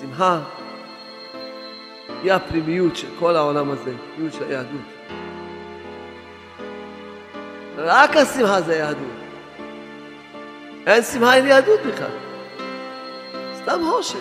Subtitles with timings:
[0.00, 0.40] השמחה
[2.22, 4.80] היא הפנימיות של כל העולם הזה, הפנימיות של היהדות.
[7.76, 9.20] רק השמחה זה יהדות.
[10.86, 12.10] אין שמחה, אין יהדות בכלל.
[13.62, 14.16] סתם הושך.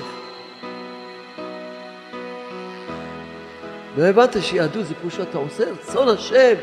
[3.97, 6.55] לא הבנת שיהדות זה כמו שאתה עושה רצון השם.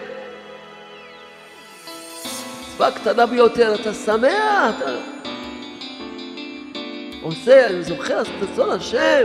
[2.68, 4.90] מצווה קטנה ביותר, אתה שמח, אתה
[7.26, 9.24] עושה, אני זוכר, את רצון השם.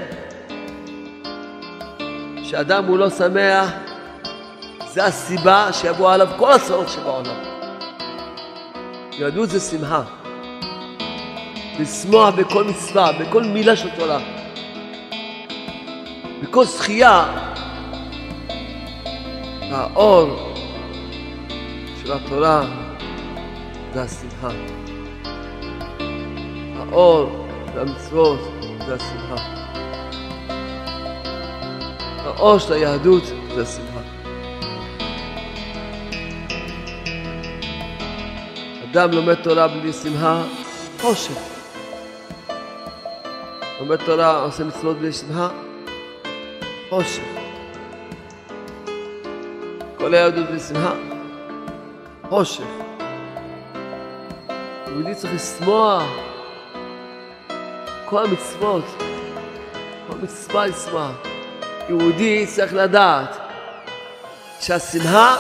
[2.43, 3.69] שאדם הוא לא שמח,
[4.93, 7.35] זה הסיבה שיבוא עליו כל הצורך שבעולם.
[9.11, 10.03] יהדות זה שמחה.
[11.79, 14.19] לשמוח בכל מצווה, בכל מילה של תורה.
[16.41, 17.25] בכל זכייה,
[19.61, 20.53] האור
[22.03, 22.63] של התורה
[23.93, 24.49] זה השמחה.
[26.79, 28.39] האור והמצוות
[28.85, 29.35] זה השמחה.
[32.17, 33.23] האור של היהדות
[33.55, 34.01] זה השמחה.
[38.91, 40.43] אדם לומד תורה בלי שמחה,
[41.01, 41.33] חושך.
[43.79, 45.49] לומד תורה, עושה מצוות בלי שמחה,
[46.89, 47.23] חושך.
[49.97, 50.93] כל היהדות בלי שמחה,
[52.29, 52.63] חושך.
[54.87, 56.30] יהודי צריך לשמוח.
[58.11, 58.83] כל המצוות,
[60.07, 61.11] כל מצווה לשמוח.
[61.89, 63.37] יהודי צריך לדעת
[64.59, 65.35] שהשמחה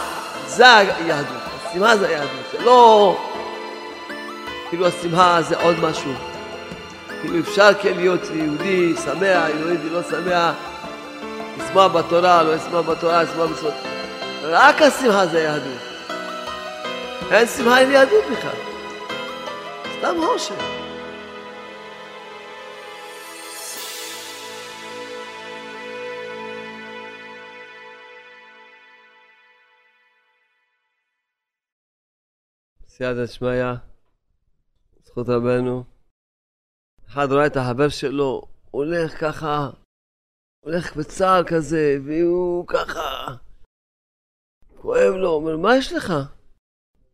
[0.47, 3.17] זה היהדות, השמחה זה היהדות, זה לא
[4.69, 6.11] כאילו השמחה זה עוד משהו.
[7.21, 10.55] כאילו אפשר כן להיות יהודי שמח, יהודי לא שמח,
[11.57, 13.73] לשמוח בתורה, לא לשמוח בתורה, לשמוח בצוות.
[14.43, 15.81] רק השמחה זה יהדות.
[17.31, 18.51] אין שמחה, אין יהדות בכלל.
[19.99, 20.80] סתם הושך.
[33.01, 33.73] סייעתא דשמיא,
[35.03, 35.83] זכות רבנו.
[37.07, 38.41] אחד רואה את החבר שלו,
[38.71, 39.69] הולך ככה,
[40.65, 43.35] הולך בצער כזה, והוא ככה,
[44.81, 46.13] כואב לו, אומר, מה יש לך?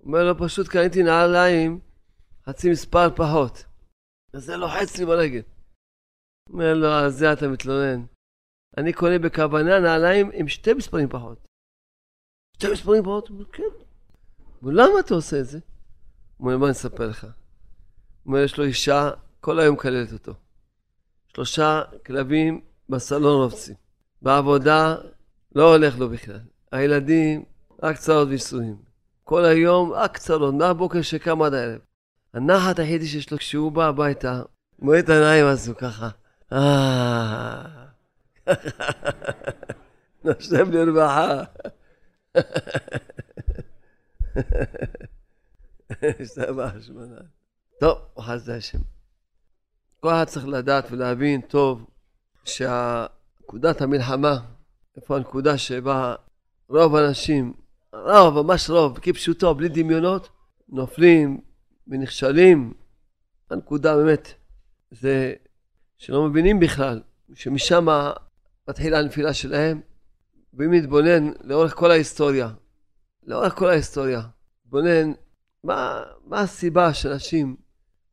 [0.04, 1.80] אומר לו, פשוט קניתי נעליים,
[2.46, 3.66] חצי מספר פחות.
[4.34, 5.42] אז זה לוחץ לי ברגל.
[6.50, 8.06] אומר לו, על זה אתה מתלונן.
[8.78, 11.38] אני קונה בכוונה נעליים עם שתי מספרים פחות.
[12.56, 13.28] שתי מספרים פחות?
[13.28, 13.72] הוא אומר, כן.
[14.64, 15.60] למה אתה עושה את זה?
[16.38, 17.24] הוא אומר, בוא אני אספר לך.
[17.24, 17.32] הוא
[18.26, 19.10] אומר, יש לו אישה,
[19.40, 20.34] כל היום מקללת אותו.
[21.28, 23.76] שלושה כלבים בסלון רובצים.
[24.22, 24.96] בעבודה
[25.56, 26.40] לא הולך לו בכלל.
[26.72, 27.44] הילדים,
[27.84, 28.78] רק צרות וייסורים.
[29.24, 31.80] כל היום רק צרות, מהבוקר שקם עד הערב.
[32.34, 34.42] הנחת היחידי שיש לו כשהוא בא הביתה,
[34.80, 36.10] מועד את העיניים הזו ככה.
[36.54, 37.66] אה...
[40.72, 41.44] לרווחה.
[46.22, 47.16] השתבח שמונה.
[47.80, 48.80] טוב, חסדי השם.
[50.00, 51.86] כל אחד צריך לדעת ולהבין טוב
[52.44, 54.38] שנקודת המלחמה,
[54.98, 56.16] איפה הנקודה שבה
[56.70, 57.54] רוב האנשים,
[57.94, 60.30] רוב, ממש רוב, כפשוטו, בלי דמיונות,
[60.70, 61.42] נופלים
[61.88, 62.74] ונכשלים.
[63.50, 64.34] הנקודה באמת
[64.92, 65.34] זה
[65.98, 67.02] שלא מבינים בכלל,
[67.34, 67.88] שמשם
[68.70, 69.82] מתחילה הנפילה שלהם,
[70.54, 72.50] ואם נתבונן לאורך כל ההיסטוריה,
[73.24, 74.22] לאורך כל ההיסטוריה,
[74.66, 75.12] נתבונן
[75.64, 77.56] מה, מה הסיבה שאנשים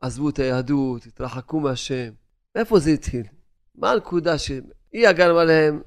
[0.01, 2.13] עזבו את היהדות, התרחקו מהשם?
[2.55, 3.27] איפה זה התחיל?
[3.75, 5.83] מה הנקודה שהיא הגרמה להם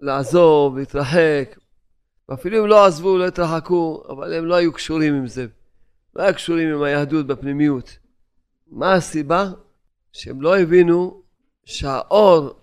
[0.00, 1.56] לעזוב, להתרחק?
[2.28, 5.46] ואפילו אם לא עזבו, לא התרחקו, אבל הם לא היו קשורים עם זה.
[6.14, 7.98] לא היו קשורים עם היהדות בפנימיות.
[8.66, 9.50] מה הסיבה?
[10.12, 11.22] שהם לא הבינו
[11.64, 12.60] שהאור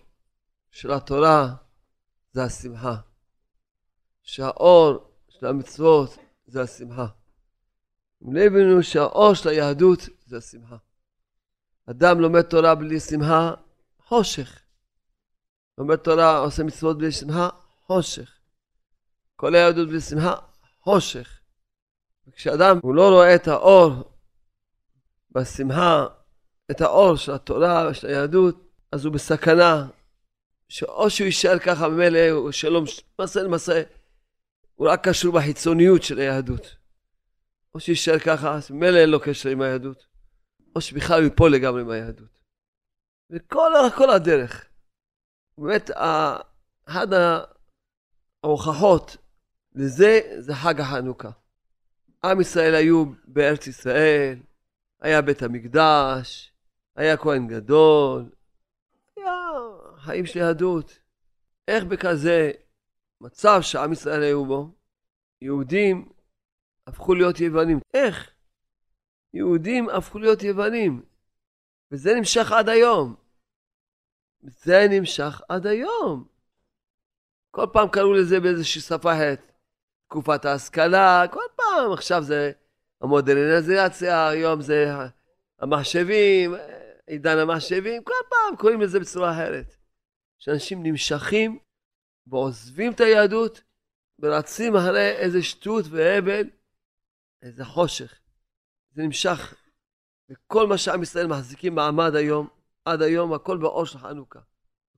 [0.72, 1.54] של התורה
[2.32, 2.96] זה השמחה.
[4.24, 6.18] שהאור של המצוות
[6.48, 7.06] זה השמחה.
[8.22, 10.76] הם הבינו שהאור של היהדות זה השמחה.
[11.90, 13.54] אדם לומד תורה בלי שמחה,
[14.08, 14.60] חושך.
[15.78, 17.50] לומד תורה, עושה מצוות בלי שמחה,
[17.86, 18.32] חושך.
[19.36, 20.36] כל היהדות בלי שמחה,
[20.82, 21.40] חושך.
[22.28, 24.12] וכשאדם הוא לא רואה את האור
[25.32, 26.08] בשמחה,
[26.72, 29.88] את האור של התורה ושל היהדות, אז הוא בסכנה,
[30.70, 32.84] שאו שהוא יישאר ככה ממילא, או שלא,
[33.20, 33.84] למעשה למעשה,
[34.76, 36.81] הוא רק קשור בחיצוניות של היהדות.
[37.76, 40.06] או שיישאר ככה, אז ממילא אין לו קשר עם היהדות,
[40.76, 42.40] או שבכלל הוא ייפול לגמרי עם היהדות.
[43.30, 44.70] וכל כל הדרך.
[45.58, 45.90] באמת,
[46.86, 47.08] אחת
[48.44, 49.18] ההוכחות
[49.76, 51.30] לזה זה חג החנוכה.
[52.24, 54.40] עם ישראל היו בארץ ישראל,
[55.02, 56.54] היה בית המקדש,
[56.96, 58.30] היה כהן גדול,
[59.18, 59.36] היה
[59.98, 61.00] חיים של יהדות.
[61.68, 62.52] איך בכזה
[63.22, 64.76] מצב שעם ישראל היו בו,
[65.42, 66.10] יהודים
[66.88, 67.80] הפכו להיות יוונים.
[67.94, 68.32] איך?
[69.34, 71.02] יהודים הפכו להיות יוונים.
[71.92, 73.16] וזה נמשך עד היום.
[74.42, 76.28] זה נמשך עד היום.
[77.52, 79.52] כל פעם קראו לזה באיזושהי שפה אחרת.
[80.08, 82.52] תקופת ההשכלה, כל פעם, עכשיו זה
[83.02, 84.92] המודרניזציה, היום זה
[85.60, 86.56] המחשבים,
[87.08, 89.76] עידן המחשבים, כל פעם קוראים לזה בצורה אחרת.
[90.40, 91.60] שאנשים נמשכים
[92.28, 93.64] ועוזבים את היהדות
[94.20, 96.50] ורצים אחרי איזה שטות והבל,
[97.42, 98.20] איזה חושך.
[98.92, 99.56] זה נמשך.
[100.30, 102.48] וכל מה שעם ישראל מחזיקים מעמד היום,
[102.86, 104.40] עד היום, הכל באור של חנוכה.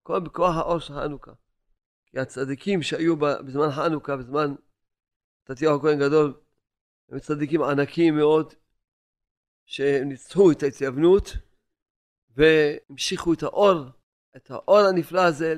[0.01, 1.31] הכל בכוח האור של חנוכה.
[2.05, 4.55] כי הצדיקים שהיו בזמן חנוכה, בזמן
[5.43, 6.33] תתיהו הכהן גדול,
[7.09, 8.53] הם צדיקים ענקיים מאוד,
[9.65, 11.33] שניצחו את ההתייוונות
[12.29, 13.79] והמשיכו את האור,
[14.35, 15.55] את האור הנפלא הזה,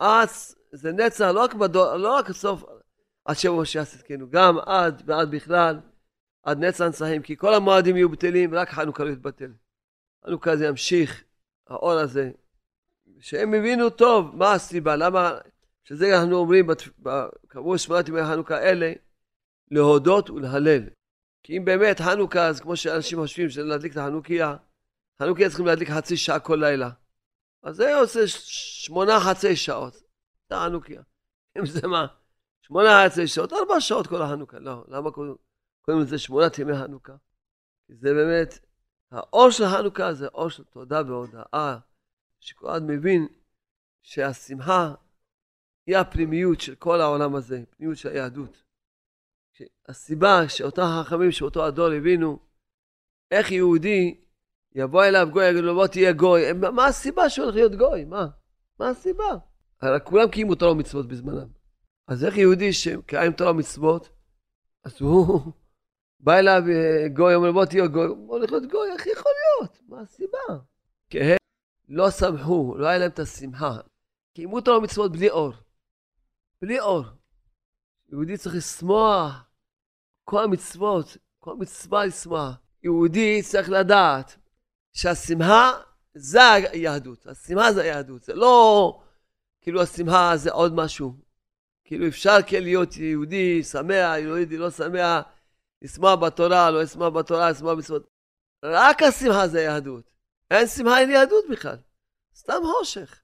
[0.00, 2.64] אז זה נצח לא רק, בדור, לא רק סוף,
[3.24, 5.80] עד משיח צדקנו, גם עד ועד בכלל,
[6.46, 9.52] עד נצח הנצחים, כי כל המועדים יהיו בטלים, רק חנוכה לא יתבטל.
[10.26, 11.24] חנוכה זה ימשיך,
[11.66, 12.30] האור הזה,
[13.20, 15.38] שהם הבינו טוב מה הסיבה, למה,
[15.84, 16.66] שזה אנחנו אומרים,
[17.48, 18.92] קבעו שמונת ימי חנוכה אלה,
[19.70, 20.82] להודות ולהלל.
[21.42, 24.56] כי אם באמת חנוכה, אז כמו שאנשים חושבים שלהדליק את החנוכיה,
[25.22, 26.90] חנוכיה צריכים להדליק חצי שעה כל לילה.
[27.62, 30.02] אז זה עושה שמונה חצי שעות.
[30.50, 31.02] זה החנוכיה.
[31.58, 32.06] אם זה מה?
[32.62, 34.58] שמונה חצי שעות, ארבע שעות כל החנוכה.
[34.58, 35.10] לא, למה
[35.86, 37.12] קוראים לזה שמונת ימי חנוכה?
[37.88, 38.58] זה באמת,
[39.10, 41.78] האור של חנוכה זה אור של תודה והודאה,
[42.40, 43.28] שכל אחד מבין
[44.02, 44.94] שהשמחה
[45.86, 48.62] היא הפנימיות של כל העולם הזה, פנימיות של היהדות.
[49.88, 52.38] הסיבה שאותם חכמים שאותו הדור הבינו
[53.30, 54.20] איך יהודי
[54.74, 58.04] יבוא אליו גוי, יגיד לו בוא תהיה גוי, מה הסיבה שהוא הולך להיות גוי?
[58.04, 58.26] מה?
[58.78, 59.36] מה הסיבה?
[59.82, 61.48] הרי כולם קיימו תורה ומצוות בזמנם.
[62.08, 64.08] אז איך יהודי שקיים תורה ומצוות,
[64.84, 65.52] אז הוא
[66.20, 69.78] בא אליו אה, גוי, אומר בוא תהיה גוי, הוא הולך להיות גוי, איך יכול להיות?
[69.88, 70.64] מה הסיבה?
[71.10, 71.36] כי הם
[71.88, 73.76] לא שמחו, לא היה להם את השמחה.
[74.34, 75.52] קיימו תורה ומצוות בלי אור.
[76.62, 77.04] בלי אור.
[78.08, 79.44] יהודי צריך לשמוח
[80.24, 82.56] כל המצוות, כל מצווה לשמוח.
[82.82, 84.36] יהודי צריך לדעת
[84.92, 85.70] שהשמחה
[86.14, 89.00] זה היהדות, השמחה זה היהדות, זה לא
[89.60, 91.14] כאילו השמחה זה עוד משהו.
[91.84, 95.22] כאילו אפשר כן להיות יהודי שמח, יהודי לא שמח,
[95.82, 98.08] לשמוח בתורה, לא לשמוח בתורה, לשמוח במצוות.
[98.64, 100.10] רק השמחה זה יהדות.
[100.50, 101.76] אין שמחה, אין יהדות בכלל.
[102.34, 103.22] סתם חושך.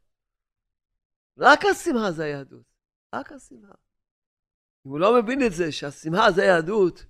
[1.39, 2.65] רק השמחה זה היהדות.
[3.15, 3.75] רק השמחה.
[4.87, 7.07] אם הוא לא מבין את זה, שהשמחה זה יהדות,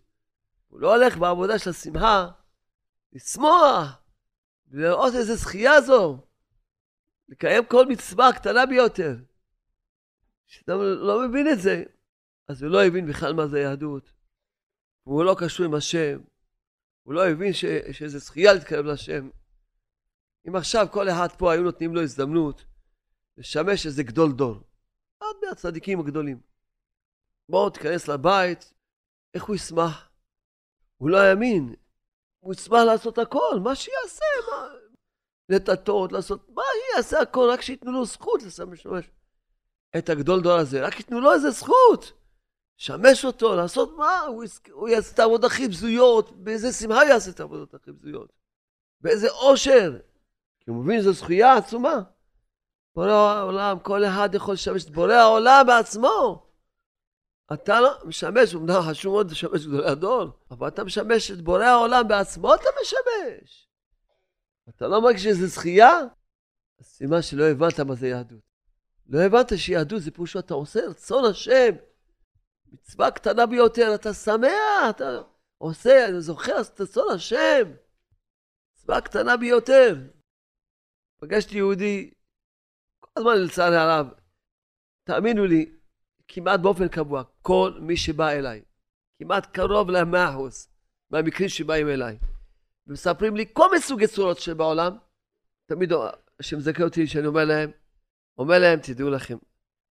[0.68, 2.28] הוא לא הולך בעבודה של השמחה,
[3.12, 4.02] לשמוח,
[4.68, 6.18] ולראות איזה זכייה זו,
[7.28, 9.16] לקיים כל מצווה קטנה ביותר.
[10.46, 11.84] כשאתה לא מבין את זה,
[12.48, 14.12] אז הוא לא הבין בכלל מה זה יהדות.
[15.06, 16.20] והוא לא קשור עם השם.
[17.02, 19.30] הוא לא הבין ש, שזה זכייה להתקרב לשם.
[20.48, 22.64] אם עכשיו כל אחד פה היו נותנים לו הזדמנות
[23.36, 24.56] לשמש איזה גדול דור,
[25.20, 26.40] עד מהצדיקים הגדולים.
[27.48, 28.74] בואו תיכנס לבית,
[29.34, 30.08] איך הוא ישמח?
[30.96, 31.74] הוא לא יאמין.
[32.40, 34.68] הוא ישמח לעשות הכל, מה שיעשה, מה...
[35.48, 36.62] לטטות, לעשות, מה
[36.96, 38.86] יעשה הכל, רק שייתנו לו זכות לשמש
[39.98, 42.21] את הגדול דור הזה, רק ייתנו לו איזה זכות.
[42.78, 44.20] לשמש אותו, לעשות מה?
[44.20, 44.60] הוא, יס...
[44.72, 48.32] הוא יעשה את העבודות הכי בזויות, באיזה שמחה הוא יעשה את העבודות הכי בזויות.
[49.00, 49.98] באיזה אושר.
[50.60, 52.00] כי הוא מבין שזו זכויה עצומה.
[52.94, 56.46] בורא העולם, כל אחד יכול לשמש את בורא העולם בעצמו.
[57.52, 62.08] אתה לא משמש, אמנם חשוב מאוד לשמש גדולי הדור, אבל אתה משמש את בורא העולם
[62.08, 63.68] בעצמו אתה משמש.
[64.68, 65.98] אתה לא מרגיש שזה זכייה?
[66.80, 68.40] אז סימן שלא הבנת מה זה יהדות.
[69.08, 71.70] לא הבנת שיהדות זה פירושו אתה עושה רצון השם.
[72.72, 74.50] מצווה קטנה ביותר, אתה שמח,
[74.90, 75.22] אתה
[75.58, 77.72] עושה, אני זוכר את רצון השם.
[78.76, 79.96] מצווה קטנה ביותר.
[81.20, 82.10] פגשתי יהודי,
[83.00, 84.06] כל הזמן לצערי הרב,
[85.04, 85.72] תאמינו לי,
[86.28, 88.62] כמעט באופן קבוע, כל מי שבא אליי,
[89.18, 90.68] כמעט קרוב למאה אחוז
[91.10, 92.18] מהמקרים שבאים אליי,
[92.86, 94.96] ומספרים לי כל מיני סוגי צורות שבעולם,
[95.66, 95.92] תמיד
[96.40, 97.70] השם מזכה אותי שאני אומר להם,
[98.38, 99.36] אומר להם, תדעו לכם,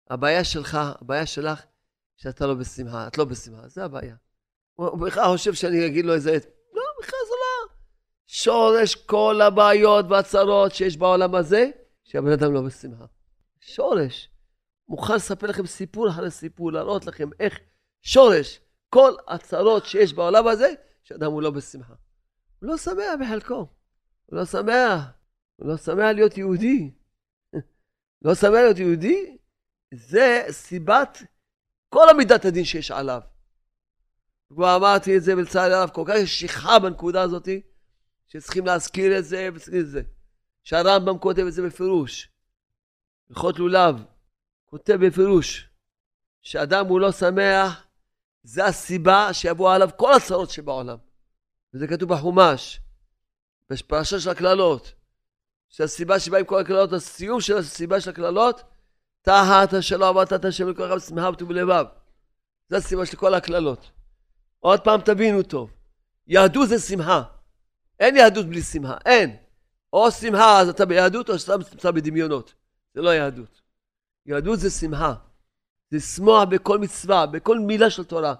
[0.09, 1.65] הבעיה שלך, הבעיה שלך,
[2.21, 4.15] שאתה לא בשמחה, את לא בשמחה, זה הבעיה.
[4.75, 6.31] הוא בכלל חושב שאני אגיד לו איזה...
[6.73, 7.73] לא, בכלל זה לא.
[8.27, 11.69] שורש כל הבעיות והצרות שיש בעולם הזה,
[12.03, 13.05] שהבן אדם לא בשמחה.
[13.59, 14.29] שורש.
[14.87, 17.59] מוכן לספר לכם סיפור אחרי סיפור, להראות לכם איך
[18.01, 18.59] שורש
[18.89, 20.73] כל הצרות שיש בעולם הזה,
[21.03, 21.93] שאדם הוא לא בשמחה.
[22.61, 23.67] הוא לא שמח בחלקו,
[24.25, 25.01] הוא לא שמח,
[25.55, 26.91] הוא לא שמח להיות יהודי.
[28.25, 29.37] לא שמח להיות יהודי,
[29.93, 31.23] זה סיבת
[31.89, 33.21] כל המידת הדין שיש עליו.
[34.49, 37.49] כבר אמרתי את זה, ולצערי הרב, כל כך יש שכחה בנקודה הזאת,
[38.27, 40.01] שצריכים להזכיר את זה וצריכים את זה.
[40.63, 42.29] שהרמב"ם כותב את זה בפירוש.
[43.29, 44.03] הלכות לולב,
[44.65, 45.69] כותב בפירוש,
[46.41, 47.83] שאדם הוא לא שמח,
[48.43, 50.97] זה הסיבה שיבוא עליו כל הצרות שבעולם.
[51.73, 52.81] וזה כתוב בחומש,
[53.69, 54.93] בפרשה של הקללות,
[55.69, 58.61] שהסיבה שבאים כל הקללות, הסיום של הסיבה של הקללות,
[59.29, 61.85] תחת לא עבדת את השם לכל רב וטוב לבב.
[62.69, 63.91] זה הסיבה של כל הקללות.
[64.59, 65.71] עוד פעם תבינו טוב,
[66.27, 67.23] יהדות זה שמחה.
[67.99, 69.37] אין יהדות בלי שמחה, אין.
[69.93, 72.53] או שמחה אז אתה ביהדות או שאתה נמצא בדמיונות.
[72.93, 73.61] זה לא יהדות.
[74.25, 75.13] יהדות זה שמחה.
[75.91, 78.35] זה לשמוח בכל מצווה, בכל מילה של תורה.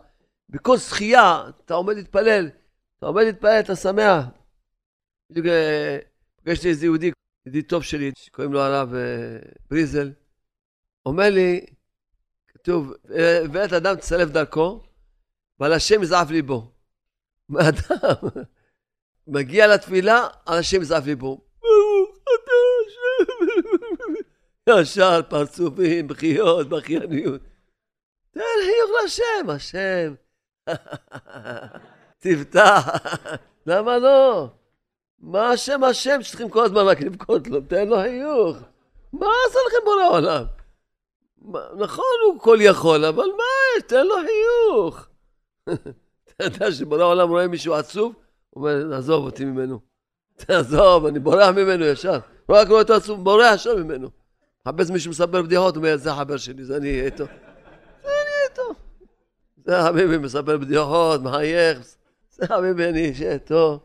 [0.49, 2.49] בכל זכייה, אתה עומד להתפלל,
[2.97, 4.25] אתה עומד להתפלל, אתה שמח.
[5.29, 5.97] בדיוק אה,
[6.43, 7.11] פגשתי איזה יהודי,
[7.45, 10.11] ידיד טוב שלי, שקוראים לו הרב אה, בריזל,
[11.05, 11.65] אומר לי,
[12.47, 12.93] כתוב,
[13.53, 14.83] ואת אדם תסלף דרכו,
[15.59, 16.71] ועל השם יזעף ליבו.
[17.59, 18.29] אדם
[19.27, 21.41] מגיע לתפילה, על השם יזעף ליבו.
[21.61, 22.51] ברוך אתה
[22.87, 24.13] השם.
[24.81, 27.41] ישר פרצופים, בחיות, בכייניות.
[28.31, 30.13] תן חיוך לשם, השם.
[32.19, 32.87] תפתח.
[33.65, 34.49] למה לא?
[35.19, 37.61] מה השם השם שצריכים כל הזמן רק לבכות לו?
[37.61, 38.57] תן לו חיוך.
[39.13, 40.58] מה עשה לכם בורא עולם?
[41.77, 45.07] נכון, הוא כל יכול, אבל מה, תן לו חיוך.
[46.35, 48.13] אתה יודע שבורא העולם רואה מישהו עצוב,
[48.49, 49.79] הוא אומר, עזוב אותי ממנו.
[50.45, 52.19] תעזוב, אני בורח ממנו ישר.
[52.45, 54.09] הוא רק רואה אותו עצוב, בורח ישר ממנו.
[54.67, 57.25] מחפש מישהו מספר בדיחות, הוא אומר, זה חבר שלי, זה אני אהיה איתו.
[58.03, 58.73] זה אני איתו.
[59.65, 61.79] זה חביבי מספר בדיחות, מחייך.
[62.31, 63.79] זה חביבי, אני אהיה איתו.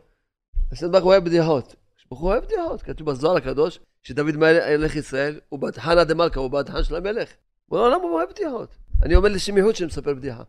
[0.71, 1.75] השם אוהב בדיחות.
[2.07, 2.81] הוא אוהב בדיחות.
[2.81, 7.29] כתוב בזוהר הקדוש, שדוד מלך ישראל הוא בדחנא דמלכה, הוא בדחן של המלך.
[7.69, 8.77] בורא העולם הוא אוהב בדיחות.
[9.03, 10.43] אני אומר לשמיהות שאני מספר בדיחה.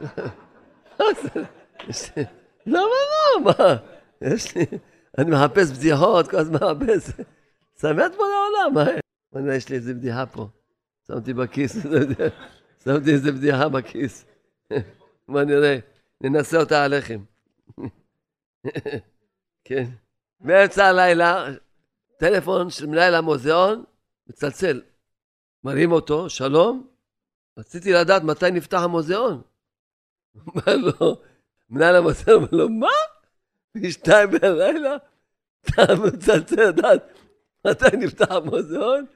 [2.66, 3.44] למה לא?
[3.44, 3.76] מה?
[4.20, 4.66] יש לי...
[5.18, 7.10] אני מחפש בדיחות, כל הזמן מחפש.
[7.80, 8.74] שמח פה לעולם,
[9.32, 9.54] מה?
[9.54, 10.48] יש לי איזה בדיחה פה.
[11.06, 11.76] שמתי בכיס,
[12.84, 14.24] שמתי איזה בדיחה בכיס.
[15.28, 15.78] בוא נראה,
[16.20, 17.20] ננסה אותה עליכם.
[19.64, 19.84] כן.
[20.42, 21.46] באמצע הלילה,
[22.18, 23.84] טלפון של מנהל המוזיאון,
[24.28, 24.82] מצלצל.
[25.64, 26.86] מרים אותו, שלום,
[27.58, 29.42] רציתי לדעת מתי נפתח המוזיאון.
[30.46, 31.16] אומר לו,
[31.70, 32.88] מנהל המוזיאון אומר לו, מה?
[33.74, 34.96] בשתיים בלילה?
[35.60, 37.02] אתה מצלצל לדעת
[37.66, 39.06] מתי נפתח המוזיאון?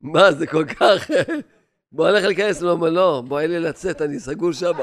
[0.00, 1.10] מה, זה כל כך...
[1.92, 4.72] בוא הולך להיכנס, הוא אומר, לא, בוא, אין לי לצאת, אני סגור שם.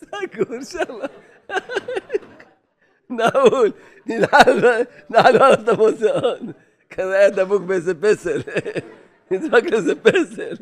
[0.00, 0.94] סגור שם.
[3.10, 3.72] נעול,
[4.06, 4.68] נעלו
[5.10, 6.52] עליו את המוזיאון.
[6.90, 8.40] כזה היה דבוק באיזה פסל.
[9.30, 10.56] נדבק לאיזה פסל.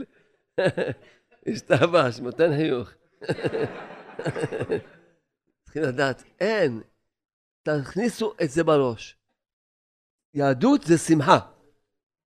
[1.47, 2.90] השתבש, נותן חיוך.
[5.64, 6.81] צריכים לדעת, אין.
[7.62, 9.17] תכניסו את זה בראש.
[10.35, 11.38] יהדות זה שמחה.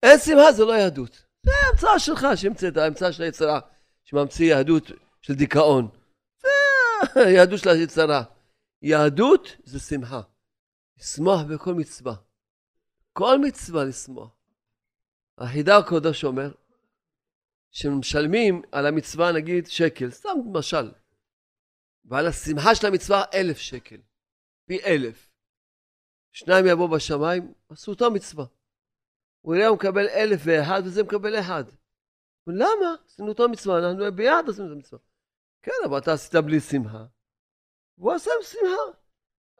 [0.03, 1.25] אין שמחה זה לא יהדות.
[1.43, 3.59] זה המצאה שלך שהמצאת, ההמצאה של היצרה,
[4.03, 5.87] שממציא יהדות של דיכאון.
[7.13, 8.23] זה יהדות של היצרה.
[8.81, 10.21] יהדות זה שמחה.
[10.97, 12.15] לשמוח בכל מצווה.
[13.13, 14.35] כל מצווה לשמוח.
[15.37, 16.51] החידה הקודש אומר,
[17.71, 20.91] שמשלמים על המצווה נגיד שקל, סתם משל,
[22.05, 23.97] ועל השמחה של המצווה אלף שקל,
[24.65, 25.29] פי אלף.
[26.31, 28.45] שניים יבואו בשמיים, עשו אותה מצווה.
[29.41, 31.63] הוא הוא מקבל אלף ואחד וזה מקבל אחד.
[32.47, 32.95] למה?
[33.05, 34.99] עשינו אותו מצווה, אנחנו ביחד עשינו את המצווה.
[35.61, 37.05] כן, אבל אתה עשית בלי שמחה,
[37.99, 38.99] והוא עשה עם שמחה.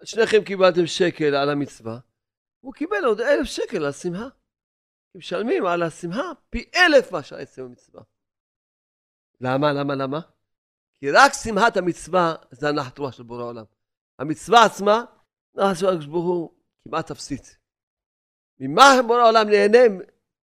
[0.04, 2.00] שניכם קיבלתם שקל על המצווה,
[2.60, 4.28] הוא קיבל עוד אלף שקל על השמחה.
[5.16, 8.02] משלמים על השמחה פי אלף מאשר עצם המצווה.
[9.42, 9.74] למה?
[9.74, 9.96] למה?
[9.96, 10.20] למה?
[11.00, 13.66] כי רק שמחת המצווה זה הנחת רוח של בורא העולם.
[14.20, 15.06] המצווה עצמה,
[15.56, 16.54] נחת רוח של ברוך הוא
[16.84, 17.58] כמעט אפסית.
[18.60, 20.04] ממה בורא העולם נהנה?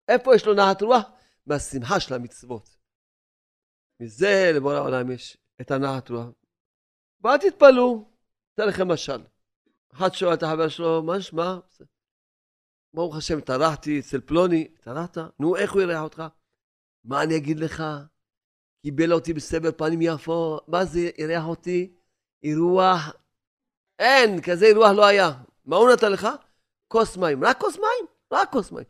[0.09, 1.03] איפה יש לו נחת רוח?
[1.47, 2.77] מהשמחה של המצוות.
[4.01, 6.44] מזה לבורא העולם יש את הנחת רוח.
[7.25, 8.05] ואל תתפלאו,
[8.55, 9.23] אתן לכם משל.
[9.93, 11.59] אחד שואל את החבר שלו, מה נשמע?
[12.95, 15.19] ברוך השם, טרחתי אצל פלוני, טרחת?
[15.39, 16.23] נו, איך הוא יראה אותך?
[17.05, 17.83] מה אני אגיד לך?
[18.83, 21.93] קיבל אותי בסבר פנים יפו, מה זה אירח אותי?
[22.43, 23.13] אירוח?
[23.99, 25.31] אין, כזה אירוח לא היה.
[25.65, 26.29] מה הוא נתן לך?
[26.89, 27.45] כוס מים.
[27.45, 28.07] רק כוס מים?
[28.33, 28.85] רק כוס מים.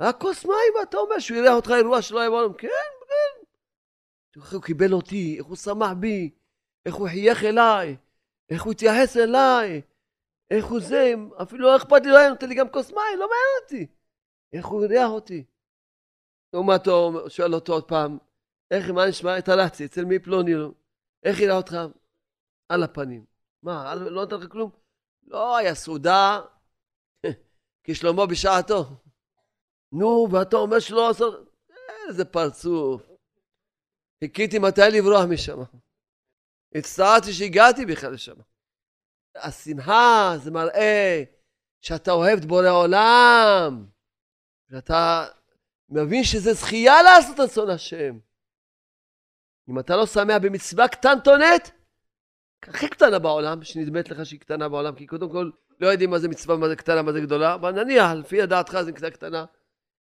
[0.00, 2.52] רק כוס מים, ואתה אומר שהוא אירח אותך אירוח שלא היה בעולם.
[2.52, 2.68] כן,
[3.08, 4.40] כן.
[4.52, 6.30] הוא קיבל אותי, איך הוא שמח בי,
[6.86, 7.96] איך הוא חייך אליי,
[8.50, 9.82] איך הוא התייחס אליי.
[10.50, 13.28] איך הוא זה, אפילו לא אכפת לי, לא היה נותן לי גם כוס מים, לא
[13.28, 13.86] מעניין אותי.
[14.52, 15.44] איך הוא יודע אותי?
[16.52, 18.18] לעומתו, שואל אותו עוד פעם,
[18.70, 19.38] איך, מה נשמע?
[19.38, 20.52] את הלצי, אצל מי פלוני?
[21.22, 21.76] איך יראה אותך?
[22.68, 23.24] על הפנים.
[23.62, 24.70] מה, לא נתן לך כלום?
[25.26, 26.40] לא, היה סעודה
[27.84, 28.84] כשלמה בשעתו.
[29.92, 31.32] נו, ואתה אומר שלא עשו...
[32.08, 33.02] איזה פרצוף.
[34.24, 35.62] חיכיתי מתי לברוח משם.
[36.74, 38.34] הצטערתי שהגעתי בכלל לשם.
[39.36, 41.22] השמחה זה מראה
[41.80, 43.86] שאתה אוהב את בורא עולם,
[44.70, 45.26] שאתה
[45.88, 48.18] מבין שזה זכייה לעשות רצון השם.
[49.68, 51.70] אם אתה לא שמח במצווה קטנטונת,
[52.62, 55.50] הכי קטנה בעולם, שנדמת לך שהיא קטנה בעולם, כי קודם כל
[55.80, 58.80] לא יודעים מה זה מצווה, מה זה קטנה, מה זה גדולה, אבל נניח, לפי דעתך
[58.80, 59.44] זה מצווה קטנה.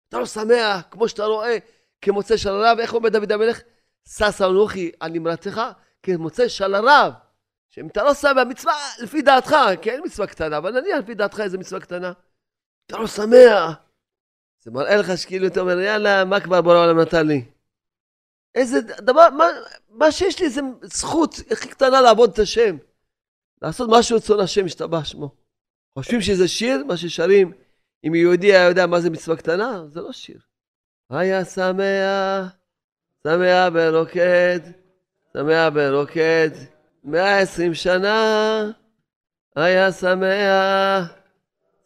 [0.08, 1.58] אתה לא שמח, כמו שאתה רואה,
[2.00, 3.60] כמוצא של הרב, איך אומר דוד המלך?
[4.08, 5.60] שש אנוכי על נמרתך,
[6.16, 7.12] כמוצא של הרב.
[7.70, 11.40] שאם אתה לא שמח, מצווה לפי דעתך, כי אין מצווה קטנה, אבל נניח לפי דעתך
[11.40, 12.12] איזה מצווה קטנה.
[12.86, 13.74] אתה לא שמח.
[14.60, 17.44] זה מראה לך שכאילו אתה אומר, יאללה, מה כבר בורא העולם נתן לי?
[18.54, 19.44] איזה דבר, מה,
[19.88, 22.76] מה שיש לי זה זכות הכי קטנה לעבוד את השם.
[23.62, 25.34] לעשות משהו רצון השם, השתבח שמו.
[25.98, 27.52] חושבים שזה שיר, מה ששרים,
[28.06, 30.40] אם יהודי היה יודע מה זה מצווה קטנה, זה לא שיר.
[31.10, 32.56] היה שמח,
[33.22, 34.60] שמח ברוקד,
[35.32, 36.50] שמח ברוקד,
[37.04, 38.70] מאה עשרים שנה,
[39.56, 41.12] היה שמח,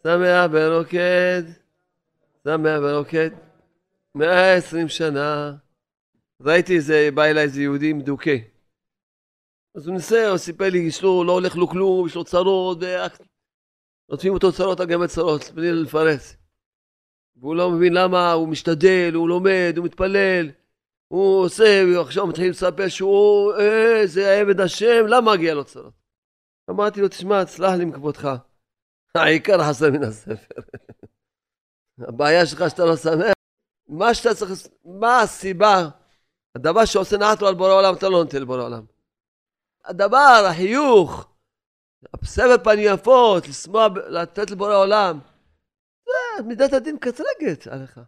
[0.03, 1.43] שמח ברוקד,
[2.43, 3.29] שמח ברוקד,
[4.15, 5.55] מאה עשרים שנה.
[6.41, 8.35] ראיתי איזה, בא אליי איזה יהודי מדוכא.
[9.75, 12.77] אז הוא ניסה, הוא סיפר לי, יש לו, לא הולך לו כלום, יש לו צרות,
[14.09, 16.21] ונוטפים אותו צרות על גבי צרות, בלי לפרט.
[17.35, 20.49] והוא לא מבין למה, הוא משתדל, הוא לומד, הוא מתפלל,
[21.13, 25.93] הוא עושה, ועכשיו מתחילים לספר שהוא איזה עבד השם, למה מגיע לו צרות?
[26.69, 28.27] אמרתי לו, תשמע, תסלח לי מכבודך,
[29.17, 30.61] העיקר חסר מן הספר.
[32.07, 33.33] הבעיה שלך שאתה לא שמח,
[33.87, 34.51] מה שאתה צריך,
[34.85, 35.89] מה הסיבה
[36.55, 38.85] הדבר שעושה נחת לו על בורא עולם, אתה לא נותן לבורא עולם.
[39.85, 41.29] הדבר, החיוך,
[42.23, 45.19] סבל פנים יפות, לשמוע, לתת לבורא עולם,
[46.05, 47.99] זה מידת הדין קצרגת עליך.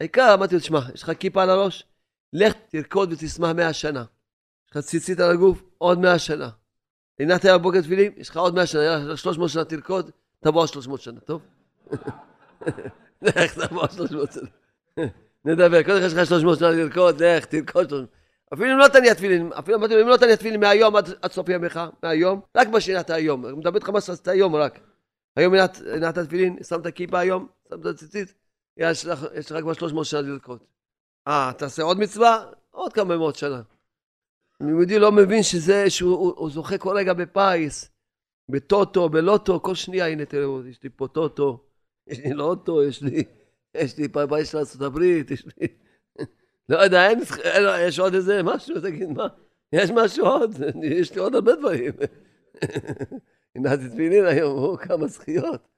[0.00, 1.87] העיקר, אמרתי לו, תשמע, יש לך כיפה על הראש?
[2.32, 4.04] לך תרקוד ותשמח מאה שנה.
[4.66, 5.62] יש לך ציצית על הגוף?
[5.78, 6.48] עוד מאה שנה.
[7.20, 8.12] הנחת היום בבוקר תפילין?
[8.16, 10.10] יש לך עוד מאה שנה, יאללה, שלוש מאות שנה תרקוד,
[10.40, 11.42] תבוא עוד שלוש מאות שנה, טוב?
[13.22, 14.48] לך תבוא עוד שלוש מאות שנה.
[15.44, 18.08] נדבר, קודם כל יש לך 300 שנה לרקוד, לך, תרקוד 300.
[18.54, 22.40] אפילו אם לא תניע תפילין, אפילו אם לא תניע תפילין מהיום עד, סוף ימיך, מהיום,
[22.56, 24.80] רק מה שהנעת היום, אני מדבר איתך מה שעשית היום רק.
[25.36, 25.54] היום
[25.92, 28.34] הנעת תפילין, שמת כיפה היום, שמת ציצית,
[28.76, 29.26] יש לך,
[29.60, 30.58] כבר 300 שנה לרקוד.
[31.28, 32.44] אה, תעשה עוד מצווה?
[32.70, 33.62] עוד כמה מאות שנה.
[34.68, 37.90] יהודי לא מבין שזה, שהוא זוכה כל רגע בפיס,
[38.48, 41.64] בטוטו, בלוטו, כל שנייה, הנה תראו, יש לי פה טוטו,
[42.06, 43.24] יש לי לוטו, יש לי...
[43.74, 45.66] יש לי פעם של ארה"ב, יש לי...
[46.68, 49.26] לא יודע, אין, אין, יש עוד איזה משהו, תגיד, מה?
[49.72, 51.92] יש משהו עוד, יש לי עוד הרבה דברים.
[53.54, 55.68] הנעתי תפילין היום, כמה זכיות.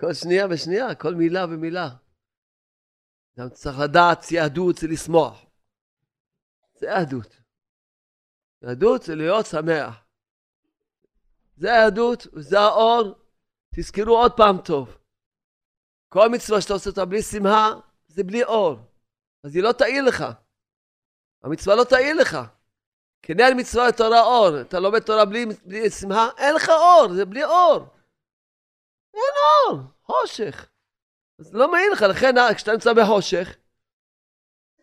[0.00, 1.88] כל שנייה ושנייה, כל מילה ומילה.
[3.38, 5.44] גם צריך לדעת, יהדות זה לשמוח.
[6.74, 7.40] זה יהדות.
[8.62, 10.04] יהדות זה להיות שמח.
[11.56, 13.14] זה היהדות, זה האור.
[13.74, 14.98] תזכרו עוד פעם טוב.
[16.08, 17.70] כל מצווה שאתה עושה אותה בלי שמחה,
[18.06, 18.78] זה בלי אור.
[19.44, 20.24] אז היא לא תעיר לך.
[21.42, 22.36] המצווה לא תעיר לך.
[23.22, 24.60] כנראה מצווה לתורה אור.
[24.60, 27.86] אתה לומד תורה בלי, בלי שמחה, אין לך אור, זה בלי אור.
[29.14, 29.32] אין
[29.68, 30.68] אור, חושך.
[31.38, 33.56] אז לא מעיר לך, לכן כשאתה נמצא בחושך,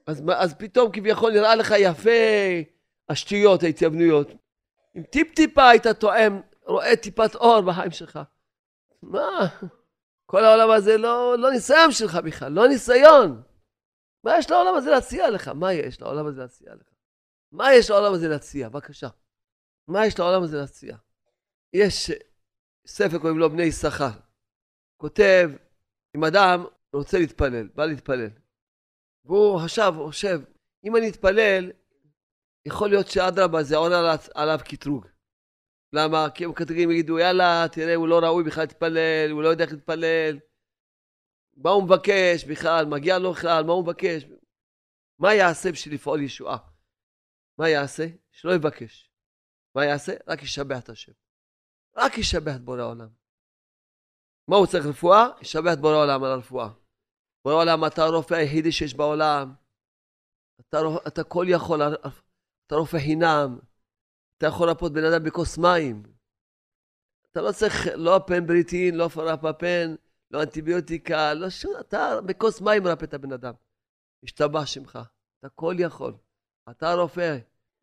[0.08, 2.10] אז, אז פתאום כביכול נראה לך יפה
[3.10, 4.28] השטויות, ההתייבנויות.
[4.96, 8.20] אם טיפ-טיפה היית תואם, רואה טיפת אור בחיים שלך.
[9.02, 9.48] מה?
[10.26, 13.44] כל העולם הזה לא, לא ניסיון שלך בכלל, לא ניסיון.
[14.24, 15.48] מה יש לעולם הזה להציע לך?
[15.48, 16.88] מה יש לעולם הזה להציע לך?
[17.52, 18.70] מה יש לעולם הזה להציע?
[18.70, 19.08] בבקשה.
[19.88, 20.98] מה יש לעולם הזה להציע?
[21.74, 22.12] יש
[22.88, 24.10] ספר קוראים לו בני יששכר.
[24.98, 25.50] כותב,
[26.16, 28.30] אם אדם רוצה להתפלל, בא להתפלל,
[29.26, 30.40] והוא חשב, חושב,
[30.86, 31.72] אם אני אתפלל,
[32.66, 35.08] יכול להיות שאדרבה זה עונה עליו קטרוג.
[35.94, 36.28] למה?
[36.36, 40.40] כי כתבים יגידו, יאללה, תראה, הוא לא ראוי בכלל להתפלל, הוא לא יודע איך להתפלל.
[41.58, 42.86] מה הוא מבקש בכלל?
[42.86, 44.26] מגיע לו בכלל, מה הוא מבקש?
[45.20, 46.58] מה יעשה בשביל לפעול ישועה?
[47.58, 48.06] מה יעשה?
[48.32, 49.10] שלא יבקש.
[49.76, 50.14] מה יעשה?
[50.28, 51.12] רק ישבח את השם.
[51.96, 53.23] רק ישבח את בורא העולם.
[54.48, 55.28] מה הוא צריך רפואה?
[55.42, 56.70] ישבח את בורא העולם על הרפואה.
[57.46, 59.54] בורא העולם, אתה הרופא היחידי שיש בעולם.
[60.60, 60.78] אתה,
[61.08, 61.82] אתה כל יכול,
[62.68, 63.60] אתה רופא חינם.
[64.38, 66.04] אתה יכול לרפות בן אדם בכוס מים.
[67.32, 69.96] אתה לא צריך לא פן בריטין, לא פרפפן,
[70.32, 73.54] לא אנטיביוטיקה, לא שום, אתה בכוס מים מרפא את הבן אדם.
[74.24, 75.00] השתבח שמך,
[75.40, 76.14] אתה כל יכול.
[76.70, 77.38] אתה רופא,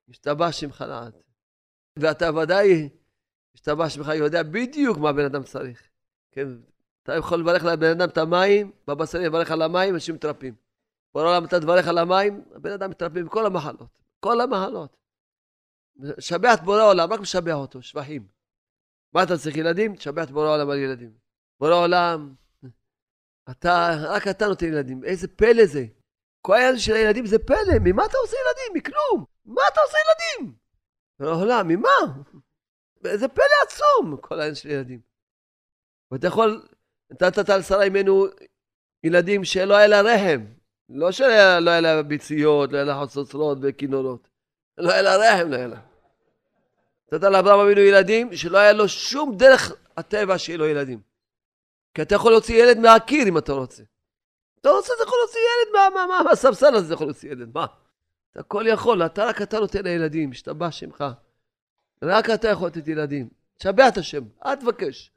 [0.08, 1.16] השתבח שמך לעד.
[1.96, 2.88] ואתה ודאי,
[3.54, 5.89] השתבח שמך, יודע בדיוק מה בן אדם צריך.
[6.32, 6.48] כן,
[7.02, 10.54] אתה יכול לברך לבן אדם את המים, בבא סאלי יברך על המים, אנשים מתרפים.
[11.14, 13.88] בורא עולם אתה תברך על המים, הבן אדם מתרפים בכל המחלות.
[14.20, 14.96] כל המחלות.
[15.96, 18.26] משבח את בורא עולם, רק משבח אותו, שבחים.
[19.12, 19.96] מה אתה צריך ילדים?
[19.96, 21.12] תשבח את בורא עולם על ילדים.
[21.60, 22.34] בורא עולם,
[23.50, 25.04] אתה, רק אתה נותן ילדים.
[25.04, 25.86] איזה פלא זה.
[26.40, 27.78] כל העניין של הילדים זה פלא.
[27.80, 28.76] ממה אתה עושה ילדים?
[28.76, 29.24] מכלום.
[29.44, 30.54] מה אתה עושה ילדים?
[31.20, 32.22] בורא עולם, ממה?
[33.14, 35.09] זה פלא עצום, כל העניין של ילדים.
[36.10, 36.62] ואתה יכול,
[37.10, 38.26] נתת על שרה אימנו
[39.04, 40.44] ילדים שלא היה לה רחם.
[40.88, 44.28] לא שלא היה לה ביציות, לא היה לה חצוצרות וכינורות.
[44.78, 45.80] לא היה לה רחם, לא היה לה.
[47.12, 51.00] נתת לאברהם אבינו ילדים שלא היה לו שום דרך הטבע שיהיה לו ילדים.
[51.94, 53.82] כי אתה יכול להוציא ילד מהקיר אם אתה רוצה.
[54.60, 57.50] אתה רוצה, אתה יכול להוציא ילד מה, מה, מה, מהספסל הזה אתה יכול להוציא ילד,
[57.54, 57.66] מה?
[58.32, 61.04] אתה הכל יכול, אתה רק אתה נותן לילדים, השתבח שמך.
[62.02, 63.28] רק אתה יכול לתת ילדים.
[63.56, 65.12] תשבח את השם, אל תבקש.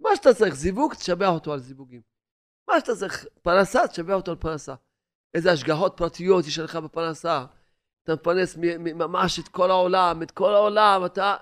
[0.00, 2.00] מה שאתה צריך, זיווג, תשבח אותו על זיווגים.
[2.68, 4.74] מה שאתה צריך, פרנסה, תשבח אותו על פרנסה.
[5.34, 7.44] איזה השגחות פרטיות יש לך בפרנסה.
[8.04, 11.36] אתה מפרנס ממש את כל העולם, את כל העולם, אתה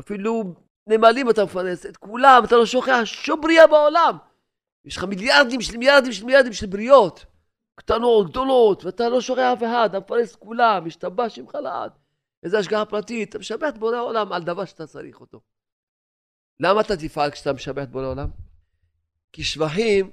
[0.00, 0.54] אפילו
[0.86, 4.18] נמלים אתה מפרנס, את כולם, אתה לא שוכח שום בריאה בעולם.
[4.84, 7.24] יש לך מיליארדים של מיליארדים של מיליארדים של בריאות,
[7.74, 11.92] קטנות, גדולות, ואתה לא שוכח אף אחד, אתה מפרנס את כולם, משתבש שמך לעד.
[12.42, 15.40] איזה השגחה פרטית, אתה משבח את בורא העולם על דבר שאתה צריך אותו.
[16.62, 18.30] למה אתה תפעל כשאתה משבח את בורא העולם?
[19.32, 20.10] כי שבחים,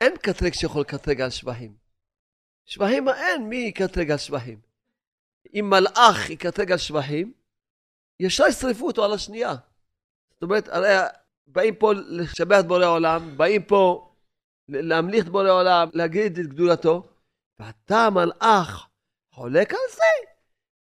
[0.00, 1.76] אין קטרג שיכול לקטרג על שבחים.
[2.64, 4.60] שבחים אין מי יקטרג על שבחים.
[5.54, 7.32] אם מלאך יקטרג על שבחים,
[8.20, 9.54] ישר ישרפו אותו על השנייה.
[10.30, 10.88] זאת אומרת, הרי
[11.46, 14.12] באים פה לשבח את בורא העולם, באים פה
[14.68, 17.08] להמליך את בורא העולם, להגיד את גדולתו,
[17.58, 18.88] ואתה מלאך
[19.30, 20.30] חולק על זה?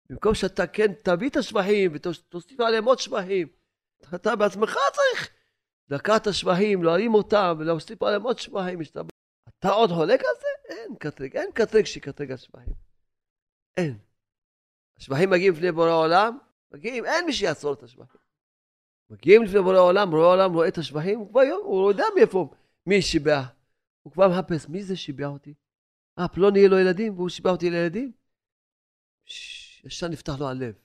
[0.10, 3.48] במקום שאתה כן תביא את השבחים ותוסיף עליהם עוד שבחים,
[4.15, 5.29] אתה בעצמך צריך
[6.15, 8.79] את השבחים, להרים אותם ולהוסיף עליהם עוד שבחים.
[9.59, 10.73] אתה עוד חולק על זה?
[10.73, 12.73] אין קטרג, אין קטרג שיקטרג על שבחים.
[13.77, 13.97] אין.
[14.97, 16.38] השבחים מגיעים לפני בורא העולם,
[16.71, 18.21] מגיעים, אין מי שיעצור את השבחים.
[19.09, 22.49] מגיעים לפני בורא העולם, בורא העולם רואה את השבחים, הוא כבר הוא יודע מאיפה,
[22.85, 23.45] מי שיבח.
[24.01, 25.53] הוא כבר מחפש, מי זה שיבח אותי?
[26.19, 28.12] אה, פלוני יהיה לו ילדים, והוא שיבח אותי לילדים?
[29.83, 30.75] ישר נפתח לו הלב.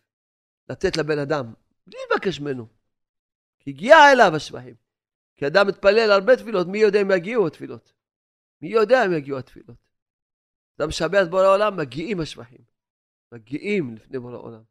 [0.69, 1.53] לתת לבן אדם,
[1.87, 2.67] בלי לבקש ממנו.
[3.67, 4.75] הגיע אליו השבחים.
[5.37, 7.93] כי אדם מתפלל הרבה תפילות, מי יודע אם יגיעו התפילות?
[8.61, 9.77] מי יודע אם יגיעו התפילות?
[10.79, 12.65] אדם משבח את בורא העולם, מגיעים השבחים.
[13.33, 14.63] מגיעים לפני בורא העולם.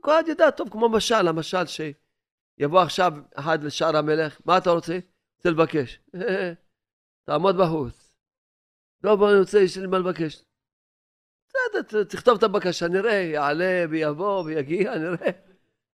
[0.00, 4.98] כל אחד יודע, טוב, כמו משל, המשל שיבוא עכשיו אחד לשער המלך, מה אתה רוצה?
[5.36, 6.00] רוצה לבקש.
[7.26, 8.14] תעמוד בחוץ.
[9.04, 10.44] לא, בוא, אני רוצה, יש לי מה לבקש.
[11.48, 15.49] בסדר, תכתוב את הבקשה, נראה, יעלה ויבוא ויגיע, נראה.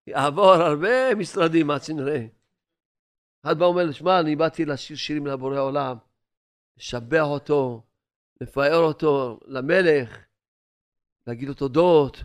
[0.06, 2.26] יעבור הרבה משרדים עד שנראה.
[3.44, 5.96] אחד בא ואומר, שמע, אני באתי לשיר שירים לבורא עולם,
[6.76, 7.86] לשבח אותו,
[8.40, 10.18] לפאר אותו למלך,
[11.26, 12.16] להגיד לו תודות.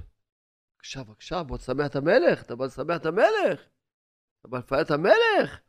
[0.76, 3.67] בבקשה, בבקשה, בוא תשמח את המלך, אתה בא לשמח את המלך,
[4.39, 5.60] אתה בא לפאר את המלך,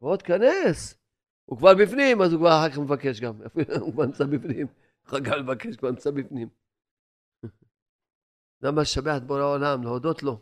[0.00, 0.98] בוא תכנס.
[1.44, 3.40] הוא כבר בפנים, אז הוא כבר אחר כך מבקש גם,
[3.80, 4.66] הוא כבר נמצא בפנים,
[5.06, 6.48] אחר כך לבקש, כבר נמצא בפנים.
[8.62, 10.40] למה לשבח את בורא העולם, להודות לו.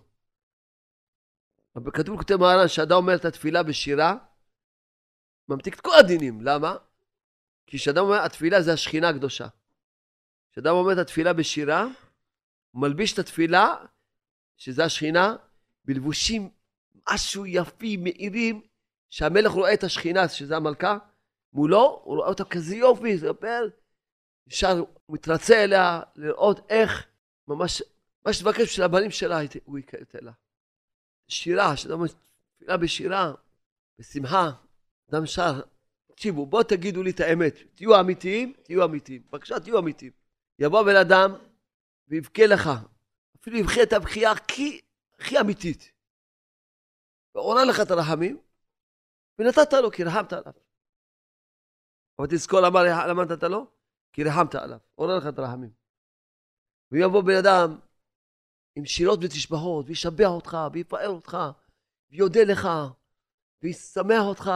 [1.93, 4.17] כתוב בכותב מהר"ן שאדם אומר את התפילה בשירה,
[5.49, 6.41] ממתיק את כל הדינים.
[6.41, 6.77] למה?
[7.67, 9.47] כי כשאדם אומר, התפילה זה השכינה הקדושה.
[10.53, 11.87] כשאדם אומר את התפילה בשירה,
[12.71, 13.75] הוא מלביש את התפילה,
[14.57, 15.37] שזה השכינה,
[15.85, 16.51] בלבושים
[17.09, 18.63] משהו יפים, מאירים,
[19.11, 20.99] שהמלך רואה את השכינה, שזה המלכה,
[21.53, 23.47] מולו, הוא רואה אותה כזה יופי, זה יופי,
[24.47, 27.07] ישר הוא מתרצה אליה, לראות איך,
[27.49, 27.83] ממש,
[28.27, 30.33] מה שתבקש בשביל הבנים שלה, הוא ייתן לה.
[31.29, 31.99] שירה, שאדם
[32.57, 33.33] תפילה בשירה,
[33.99, 34.51] בשמחה,
[35.11, 35.61] אדם שר,
[36.07, 40.13] תקשיבו, בואו תגידו לי את האמת, תהיו אמיתיים, תהיו אמיתיים, בבקשה תהיו אמיתיים.
[40.59, 41.31] יבוא בן אדם
[42.09, 42.71] ויבכה לך,
[43.41, 44.81] אפילו יבכה את הבכייה הכי,
[45.19, 45.93] הכי אמיתית.
[47.35, 48.39] ועורר לך את הרחמים,
[49.39, 50.53] ונתת לו כי רחמת עליו.
[52.19, 53.67] אבל תזכור למה, למה נתת לו?
[54.13, 55.71] כי רחמת עליו, עורר לך את הרחמים.
[56.93, 57.79] ויבוא בן אדם
[58.77, 61.39] עם שירות ותשבחות, וישבח אותך, ויפאר אותך,
[62.11, 62.69] ויודה לך,
[63.63, 64.51] וישמח אותך,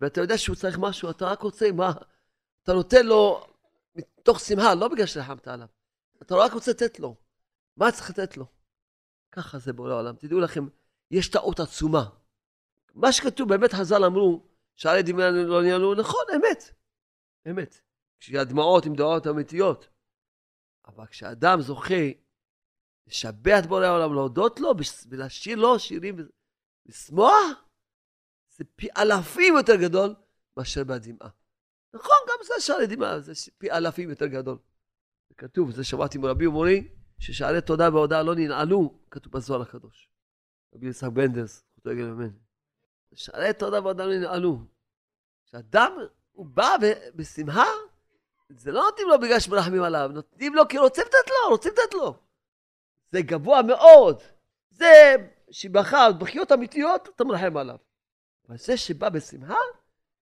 [0.00, 1.92] ואתה יודע שהוא צריך משהו, אתה רק רוצה, מה?
[2.62, 3.46] אתה נותן לו
[3.94, 5.68] מתוך שמחה, לא בגלל שרחמת עליו.
[6.22, 7.16] אתה רק רוצה לתת לו.
[7.76, 8.46] מה צריך לתת לו?
[9.32, 10.16] ככה זה בעולם העולם.
[10.16, 10.66] תדעו לכם,
[11.10, 12.08] יש טעות עצומה.
[12.94, 16.70] מה שכתוב, באמת חז"ל אמרו, שערי דמיון לא ניהלו, נכון, אמת.
[17.50, 17.80] אמת.
[18.20, 19.88] כשהדמעות הן דמעות אמיתיות.
[20.86, 21.94] אבל כשאדם זוכה
[23.06, 24.74] לשבח את בורא העולם, להודות לו
[25.08, 26.16] ולשיר לו שירים
[26.86, 27.64] ולשמוח,
[28.56, 30.14] זה פי אלפים יותר גדול
[30.56, 31.28] מאשר בדמעה.
[31.94, 34.58] נכון, גם זה שערי דמעה, זה פי אלפים יותר גדול.
[35.28, 36.88] זה כתוב, זה שמעתי מרבי ומורי,
[37.18, 40.08] ששערי תודה והודעה לא ננעלו, כתוב בזוהר הקדוש.
[40.74, 42.30] רבי יצחק בנדס, זכותו יגן ממני.
[43.14, 44.58] שערי תודה והודעה לא ננעלו.
[45.46, 45.92] כשאדם,
[46.32, 46.68] הוא בא
[47.14, 47.66] בשמחה,
[48.48, 51.94] זה לא נותנים לו בגלל שמרחמים עליו, נותנים לו כי רוצים לתת לו, רוצים לתת
[51.94, 52.25] לו.
[53.12, 54.22] זה גבוה מאוד.
[54.70, 55.14] זה
[55.50, 57.76] שבכה, בחיות אמיתיות, אתה מרחם עליו.
[58.48, 59.54] אבל זה שבא בשמחה,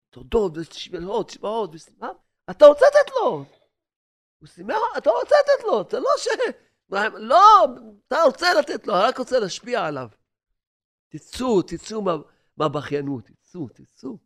[0.10, 2.08] תודות ושמחות, שמחות ושמחה,
[2.50, 3.46] אתה רוצה לתת לו.
[4.40, 6.28] הוא שמח, אתה רוצה לתת לו, זה לא ש...
[7.14, 7.66] לא,
[8.08, 10.08] אתה רוצה לתת לו, רק רוצה להשפיע עליו.
[11.10, 12.02] תצאו, תצאו
[12.58, 14.18] מהבכיינות, תצאו, תצאו,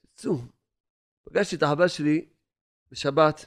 [0.00, 0.38] תצאו.
[1.24, 2.28] פגשתי את החבר שלי
[2.90, 3.46] בשבת,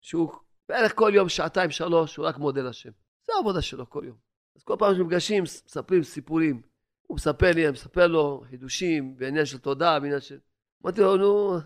[0.00, 0.32] שהוא
[0.68, 2.90] בערך כל יום, שעתיים, שלוש, הוא רק מודה לשם.
[3.26, 4.16] זה העבודה שלו כל יום.
[4.56, 6.62] אז כל פעם שנפגשים, מספרים סיפורים.
[7.06, 10.38] הוא מספר לי, אני מספר לו חידושים בעניין של תודה, בעניין של...
[10.82, 11.58] אמרתי לו, נו,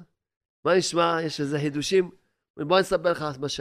[0.64, 1.17] מה נשמע?
[1.23, 2.11] יש איזה חידושים?
[2.57, 3.61] בוא אני אספר לך מה, ש...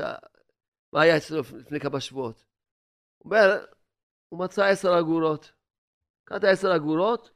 [0.94, 2.46] מה היה אצלו לפני כמה שבועות.
[3.18, 3.66] הוא אומר,
[4.30, 5.52] הוא מצא עשר אגורות.
[6.24, 7.32] קראת עשר אגורות,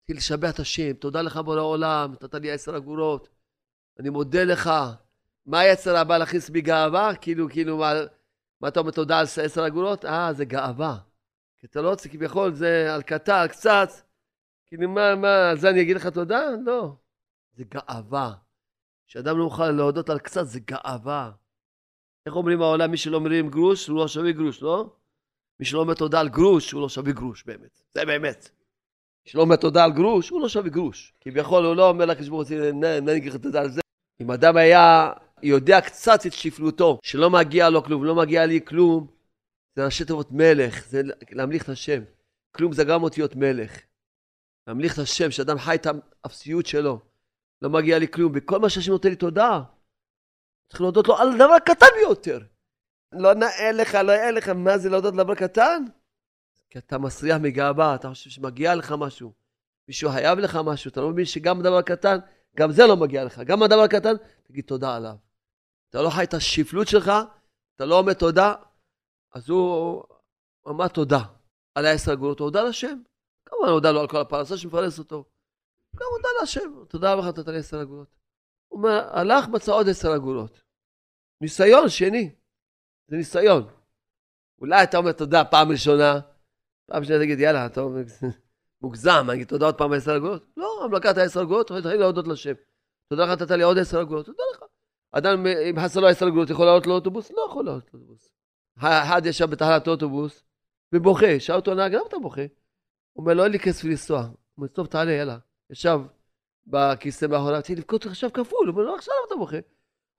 [0.00, 3.28] התחיל לשבח את השם, תודה לך בורא העולם, נתת לי עשר אגורות,
[3.98, 4.70] אני מודה לך.
[5.46, 7.14] מה היצר הבא להכניס בי גאווה?
[7.20, 7.92] כאילו, כאילו, מה,
[8.60, 10.04] מה אתה אומר תודה על עשר אגורות?
[10.04, 10.98] אה, זה גאווה.
[11.58, 13.88] כי אתה לא רוצה, כביכול, זה על קטן, על קצת.
[14.66, 16.40] כאילו, מה, מה, על זה אני אגיד לך תודה?
[16.64, 16.96] לא.
[17.52, 18.32] זה גאווה.
[19.06, 21.30] כשאדם לא מוכן להודות על קצת, זה גאווה.
[22.26, 24.96] איך אומרים בעולם, מי שלא מרים גרוש, הוא לא שווה גרוש, לא?
[25.60, 27.82] מי שלא אומר תודה על גרוש, הוא לא שווה גרוש, באמת.
[27.94, 28.50] זה באמת.
[29.24, 31.14] מי שלא אומר תודה על גרוש, הוא לא שווה גרוש.
[31.20, 32.58] כביכול, הוא לא אומר לקדוש ברוך הוא,
[32.98, 33.80] אני אגיד לך תודה על זה.
[34.20, 35.12] אם אדם היה
[35.44, 39.06] יודע קצת את שפלותו, שלא מגיע לו כלום, לא מגיע לי כלום,
[39.76, 42.02] זה ראשי תיבות מלך, זה להמליך את השם.
[42.52, 43.80] כלום זה גם אותיות מלך.
[44.66, 45.86] להמליך את השם, שאדם חי את
[46.24, 47.00] האפסיות שלו.
[47.62, 49.62] לא מגיע לי כלום, וכל מה שהשם נותן לי תודה,
[50.68, 52.40] צריך להודות לו על דבר קטן ביותר.
[53.12, 55.84] לא נאה לך, לא נאה לך, מה זה להודות על דבר קטן?
[56.70, 59.32] כי אתה מסריח מגאווה, אתה חושב שמגיע לך משהו.
[59.88, 62.18] מישהו חייב לך משהו, אתה לא מבין שגם דבר קטן,
[62.56, 63.38] גם זה לא מגיע לך.
[63.38, 64.14] גם הדבר הקטן,
[64.46, 65.23] תגיד תודה עליו.
[65.94, 67.12] אתה לא חי את השפלות שלך,
[67.76, 68.54] אתה לא אומר תודה,
[69.34, 70.02] אז הוא
[70.68, 71.18] אמר תודה
[71.74, 73.02] על העשר אגורות, הוא הודה לשם.
[73.46, 75.24] כמובן הודה לו על כל הפרנסה שמפרנס אותו.
[75.96, 78.08] גם הודה להשם, תודה רבה נתת לי עשר אגורות.
[78.68, 80.62] הוא אומר, הלך מצא עוד עשר אגורות.
[81.40, 82.34] ניסיון שני,
[83.08, 83.68] זה ניסיון.
[84.60, 86.20] אולי אתה אומר תודה פעם ראשונה,
[86.86, 88.02] פעם שנייה תגיד יאללה, אתה אומר,
[88.82, 90.46] מוגזם, אני אגיד תודה עוד פעם עשר אגורות?
[90.56, 92.54] לא, אבל לקחת עשר אגורות, תתחיל להודות לשם.
[93.08, 94.64] תודה לך נתת לי עוד עשר אגורות, תודה לך.
[95.16, 97.30] אדם, אם חסר לו עשר אגורות, יכול לעלות לאוטובוס?
[97.30, 98.28] לא יכול לעלות לאוטובוס.
[98.78, 100.44] אחד ישב בתחנת אוטובוס
[100.92, 102.42] ובוכה, שאל אותו נהג, למה אתה בוכה?
[103.12, 104.20] הוא אומר, לא אין לי כסף לנסוע.
[104.20, 105.38] הוא אומר, טוב, תעלה, יאללה.
[105.70, 106.00] ישב
[106.66, 108.68] בכיסא מאחוריו, רציתי לבכות עכשיו כפול.
[108.68, 109.56] הוא אומר, לא, עכשיו אתה בוכה.
[109.56, 109.62] הוא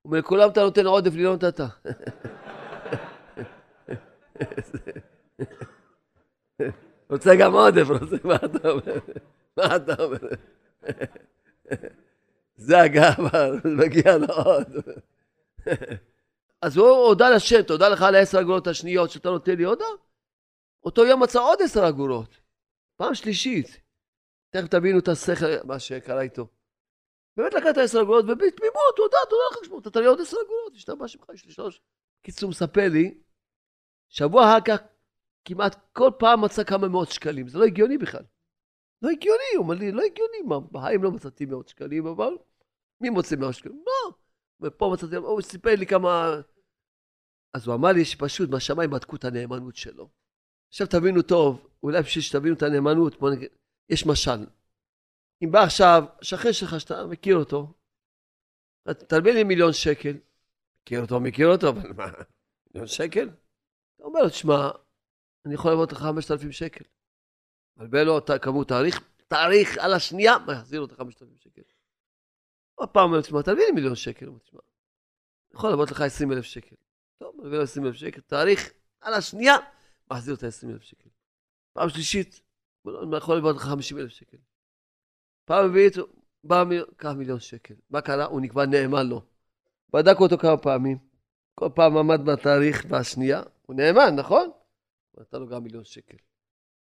[0.06, 1.60] אומר, לכולם אתה נותן עודף, לי לא נתת.
[7.10, 7.88] רוצה גם עודף,
[8.24, 9.00] מה אתה אומר?
[9.58, 10.18] מה אתה אומר?
[12.56, 14.68] זה הגאווה, מגיע לו עוד.
[16.62, 19.86] אז הוא הודה לשם, תודה לך על העשר אגורות השניות שאתה נותן לי הודה.
[20.84, 22.38] אותו יום מצא עוד עשר אגורות.
[22.96, 23.80] פעם שלישית.
[24.50, 26.48] תכף תבינו את השכל, מה שקרה איתו.
[27.38, 30.74] באמת לקח את העשר אגורות, ובתמימות, תודה, תודה לך שמור, נתת לי עוד עשר אגורות,
[30.76, 31.82] השתבח שמך, יש לי שלוש.
[32.22, 33.18] קיצור, מספר לי,
[34.10, 34.78] שבוע אחר כך,
[35.46, 37.48] כמעט כל פעם מצא כמה מאות שקלים.
[37.48, 38.24] זה לא הגיוני בכלל.
[39.06, 42.38] לא הגיוני, הוא אומר לי, לא הגיוני, מה, בחיים לא מצאתי מאות שקלים, אבל
[43.02, 43.84] מי מוצא מאות שקלים?
[43.88, 44.14] לא.
[44.62, 46.42] ופה מצאתי, הוא סיפר לי כמה...
[47.54, 50.10] אז הוא אמר לי שפשוט בשמיים בדקו את הנאמנות שלו.
[50.70, 53.50] עכשיו תבינו טוב, אולי בשביל שתבינו את הנאמנות, בוא נגיד,
[53.90, 54.46] יש משל.
[55.44, 57.74] אם בא עכשיו שכן שלך שאתה מכיר אותו,
[59.08, 60.18] תלווה לי מיליון שקל,
[60.82, 62.12] מכיר אותו, מכיר אותו, אבל מה,
[62.68, 63.30] מיליון שקל?
[63.96, 64.70] אתה אומר לו, תשמע,
[65.46, 66.86] אני יכול לבוא חמשת אלפים שקל.
[67.78, 71.62] מלווה לו כמות תאריך, תאריך על השנייה, מחזיר לו את החמשת אלפים שקל.
[72.76, 74.30] עוד פעם אומר, תשמע, תביא לי מיליון שקל.
[74.44, 74.60] תשמע,
[75.54, 76.76] יכול לבוא לך עשרים אלף שקל.
[77.18, 78.70] טוב, מביא לו עשרים אלף שקל, תאריך
[79.02, 79.56] על השנייה,
[80.12, 81.10] מחזיר לו את העשרים אלף שקל.
[81.74, 82.42] פעם שלישית,
[82.88, 84.38] אני יכול לבוא לך חמישים אלף שקל.
[85.46, 85.94] פעם רביעית,
[86.44, 86.64] בא,
[86.98, 87.74] קח מיליון שקל.
[87.90, 88.26] מה קרה?
[88.26, 89.22] הוא נקבע נאמן לו.
[89.94, 90.98] בדק אותו כמה פעמים.
[91.56, 94.52] כל פעם עמד בתאריך והשנייה, הוא נאמן, נכון?
[95.18, 96.18] נתן לו גם מיליון שקל.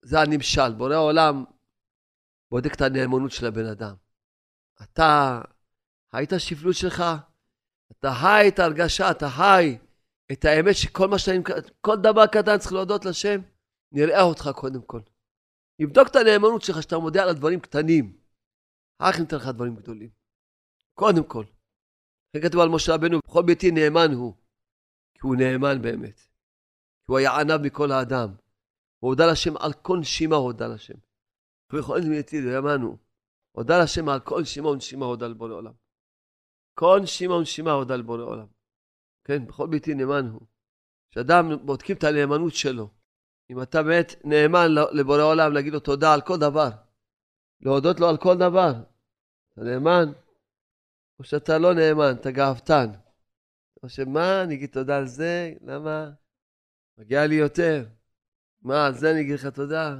[0.05, 0.73] זה הנמשל.
[0.73, 1.45] בורא העולם,
[2.51, 3.95] בודק את הנאמנות של הבן אדם.
[4.83, 5.41] אתה
[6.13, 7.05] היית שפלות שלך,
[7.93, 9.79] אתה חי את ההרגשה, אתה חי
[10.33, 11.43] את האמת שכל מה שאני,
[11.81, 13.41] כל דבר קטן צריך להודות לשם,
[13.93, 15.01] נראה אותך קודם כל.
[15.79, 18.17] נבדוק את הנאמנות שלך שאתה מודה על הדברים קטנים.
[18.99, 20.11] אחר ניתן לך דברים גדולים.
[20.95, 21.45] קודם כל.
[22.31, 24.35] אחרי כתוב על משה רבנו, בכל ביתי נאמן הוא.
[25.15, 26.21] כי הוא נאמן באמת.
[26.21, 28.35] כי הוא היה ענב מכל האדם.
[29.05, 30.95] הוא הודה לשם על כל נשימה הודה לשם.
[31.73, 31.99] ובכל
[32.33, 32.97] נאמן הוא.
[33.53, 35.73] הודה לשם על כל נשימה ונשימה הודה לבורא עולם.
[36.75, 38.47] כל נשימה ונשימה הודה לבורא עולם.
[39.25, 40.41] כן, בכל ביתי נאמן הוא.
[41.11, 42.89] כשאדם בודקים את הנאמנות שלו,
[43.51, 46.69] אם אתה באמת נאמן לבורא עולם, להגיד לו תודה על כל דבר,
[47.61, 48.73] להודות לו על כל דבר,
[49.53, 50.13] אתה נאמן,
[51.19, 52.87] או שאתה לא נאמן, אתה גאוותן.
[53.83, 56.11] או שמה, אני אגיד תודה על זה, למה?
[56.99, 57.85] מגיע לי יותר.
[58.65, 59.97] מה, על זה אני אגיד לך תודה?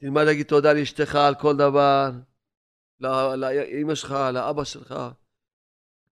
[0.00, 2.10] תלמד להגיד תודה לאשתך על כל דבר,
[3.00, 4.94] לאמא שלך, לאבא שלך.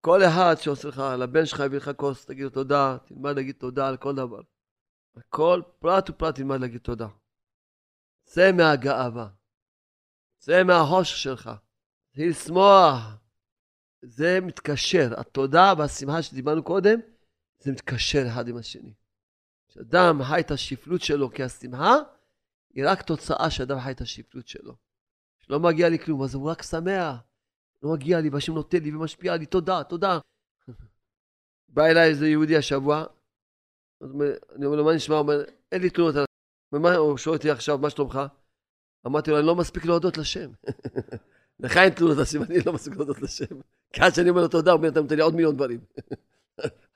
[0.00, 3.88] כל אחד שעושה לך, לבן שלך יביא לך כוס, תגיד לו תודה, תלמד להגיד תודה
[3.88, 4.40] על כל דבר.
[5.28, 7.08] כל פרט ופרט תלמד להגיד תודה.
[8.24, 9.28] צא מהגאווה.
[10.38, 11.50] צא מהחושך שלך.
[12.08, 13.16] תתחיל לשמוח.
[14.02, 15.20] זה מתקשר.
[15.20, 17.00] התודה והשמחה שדיברנו קודם,
[17.58, 18.94] זה מתקשר אחד עם השני.
[19.80, 21.94] כשאדם חי את השפלות שלו, כי השמחה
[22.74, 24.76] היא רק תוצאה שאדם חי את השפלות שלו.
[25.38, 27.16] שלא מגיע לי כלום, אז הוא רק שמח.
[27.82, 30.18] לא מגיע לי, והשם נותן לי ומשפיע לי, תודה, תודה.
[31.74, 33.04] בא אליי איזה יהודי השבוע,
[34.56, 35.14] אני אומר לו, מה נשמע?
[35.14, 36.24] הוא אומר, אין לי תלונות על...
[36.96, 38.20] הוא שואל אותי עכשיו, מה שלומך?
[39.06, 40.50] אמרתי לו, אני לא מספיק להודות לשם.
[41.60, 43.60] לך אין תלונות לשם, אני לא מספיק להודות לשם.
[43.92, 45.80] כי עד שאני אומר לו תודה, הוא אומר, אתה נותן לי עוד מיליון דברים.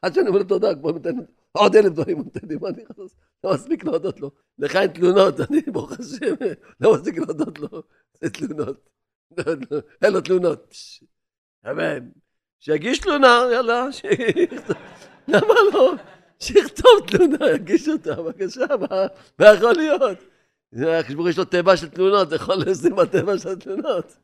[0.03, 1.17] עד שאני אומר לו תודה, הוא נותן
[1.53, 3.15] עוד אלף דברים, הוא נותן לי, מה אני לעשות?
[3.45, 4.31] לא מספיק להודות לו.
[4.59, 6.35] לך אין תלונות, אני, ברוך השם,
[6.81, 7.83] לא מספיק להודות לו.
[8.21, 8.89] זה תלונות.
[10.03, 10.75] אין לו תלונות.
[11.71, 12.09] אמן.
[12.61, 13.87] שיגיש תלונה, יאללה,
[15.29, 15.95] למה לא?
[16.39, 18.65] שיכתוב תלונה, יגיש אותה, בבקשה,
[19.39, 20.19] מה יכול להיות?
[20.83, 24.17] הקדוש יש לו תיבה של תלונות, יכול לשים בתיבה של התלונות.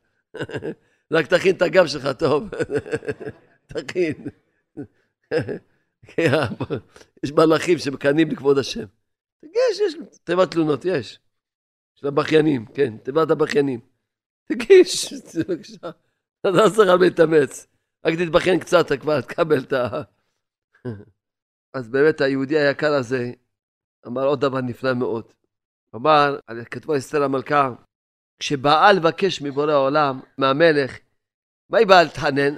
[1.13, 2.49] רק תכין את הגב שלך טוב.
[3.73, 4.15] תכין.
[7.25, 8.85] יש מלאכים שמקנאים לכבוד השם.
[9.41, 11.21] תגיש, יש תיבת תלונות, יש.
[11.95, 13.81] של הבכיינים, כן, תיבת הבכיינים.
[14.49, 15.91] תגיש, בבקשה.
[16.41, 17.67] אתה לא צריך להתאמץ.
[18.07, 20.03] רק תתבכיין קצת, אתה כבר תקבל את ה...
[21.75, 23.33] אז באמת היהודי היקר הזה
[24.07, 25.33] אמר עוד דבר נפלא מאוד.
[25.91, 26.39] הוא אמר,
[26.71, 27.71] כתבו אסתר המלכה,
[28.39, 30.99] כשבאה לבקש מבורא העולם, מהמלך,
[31.71, 32.55] מה היא באה להתחנן?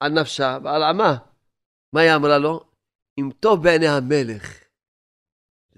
[0.00, 1.16] על נפשה ועל עמה.
[1.96, 2.60] מה היא אמרה לו?
[3.20, 4.64] אם טוב בעיני המלך.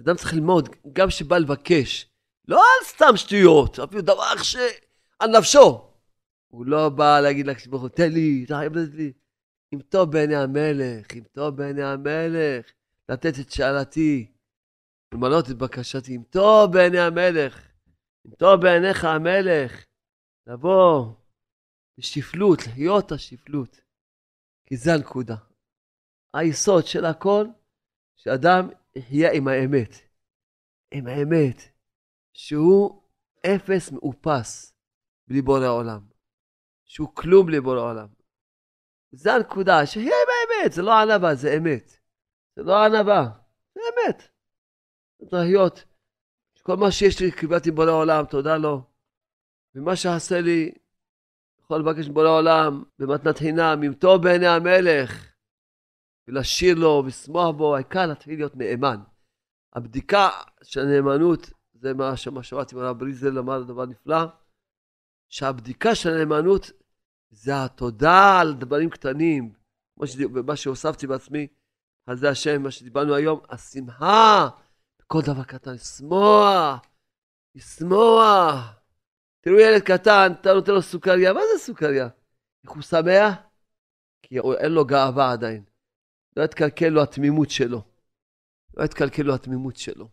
[0.01, 2.11] אדם צריך ללמוד, גם כשבא לבקש,
[2.49, 5.91] לא על סתם שטויות, אפילו דבר שעל נפשו.
[6.49, 7.47] הוא לא בא להגיד
[7.81, 9.13] הוא, תן לי, אתה חייב לתת לי.
[9.75, 12.73] אם טוב בעיני המלך, אם טוב בעיני המלך,
[13.09, 14.33] לתת את שאלתי,
[15.15, 17.69] למלות את בקשתי, אם טוב בעיני המלך,
[18.27, 19.85] אם טוב בעיניך המלך,
[20.47, 21.13] לבוא
[21.99, 23.81] בשפלות, לחיות השפלות,
[24.67, 25.48] כי זה הנקודה.
[26.35, 27.47] היסוד של הכל,
[28.17, 29.95] שאדם יחיה עם האמת.
[30.91, 31.63] עם האמת,
[32.33, 33.03] שהוא
[33.47, 34.75] אפס מאופס
[35.29, 36.01] בלי בורא העולם.
[36.85, 38.07] שהוא כלום בלי בורא העולם.
[39.13, 41.99] זה הנקודה, שיהיה עם האמת, זה לא ענווה, זה אמת.
[42.57, 43.29] זה לא ענווה,
[43.75, 44.23] זה אמת.
[45.33, 45.85] להיות,
[46.69, 48.83] כל מה שיש לי קיבלתי בורא העולם, תודה לו.
[49.75, 50.73] ומה שעשה לי,
[51.63, 55.33] יכול לבקש מבורא העולם במתנת חינם, אם טוב בעיני המלך,
[56.29, 59.01] ולשיר לו ולשמוח בו, העיקר להתחיל להיות נאמן.
[59.73, 60.31] הבדיקה
[60.63, 64.25] של הנאמנות, זה מה ששמעתי מהרב בריזל למד דבר נפלא,
[65.29, 66.71] שהבדיקה של הנאמנות
[67.31, 69.53] זה התודה על דברים קטנים,
[70.47, 71.47] מה שהוספתי בעצמי,
[72.07, 74.49] על זה השם, מה שדיברנו היום, השמחה,
[74.99, 76.81] בכל דבר קטן, לשמוח,
[77.55, 78.75] לשמוח.
[79.41, 82.09] תראו ילד קטן, אתה נותן לו סוכריה, מה זה סוכריה?
[82.65, 83.35] איך הוא שמח?
[84.23, 85.65] כי אין לו גאווה עדיין.
[86.39, 87.83] לא יתקלקל לו התמימות שלו.
[88.77, 90.09] לא יתקלקל לו התמימות שלו.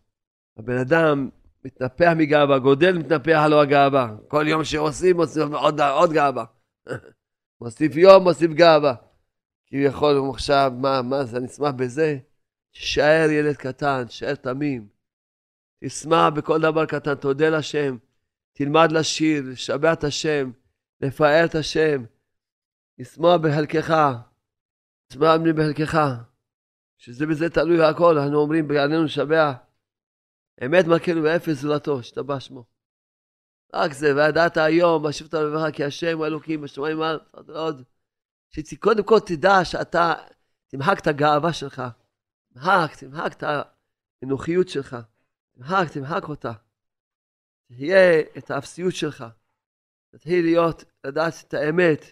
[0.56, 1.28] הבן אדם
[1.64, 4.16] מתנפח מגאווה, גודל, מתנפח לו הגאווה.
[4.28, 6.44] כל יום שעושים, עושים עוד, עוד גאווה.
[7.60, 8.94] מוסיף יום, מוסיף גאווה.
[9.66, 12.18] כביכול הוא עכשיו, מה, מה זה, אני אשמח בזה?
[12.72, 14.88] תישאר ילד קטן, תישאר תמים.
[15.84, 17.96] תשמח בכל דבר קטן, תודה לשם.
[18.52, 20.50] תלמד לשיר, לשבח את השם,
[21.00, 22.04] לפאר את השם.
[22.98, 23.94] לשמוח בחלקך.
[25.10, 25.98] לשמוח בחלקך.
[26.98, 29.52] שזה בזה תלוי הכל, אנחנו אומרים בעלינו לשבח.
[30.64, 32.64] אמת מלכנו ואפס זולתו, השתבח שמו.
[33.74, 36.98] רק זה, וידעת היום, ואשיבת לבך כי השם הוא אלוקים בשמיים
[37.48, 37.82] עוד.
[38.48, 40.14] שקודם כל תדע שאתה
[40.66, 41.82] תמחק את הגאווה שלך.
[42.52, 43.42] תמחק, תמחק את
[44.22, 44.96] האנוכיות שלך.
[45.54, 46.52] תמחק, תמחק אותה.
[47.68, 49.24] תהיה את האפסיות שלך.
[50.10, 52.04] תתחיל להיות, לדעת את האמת.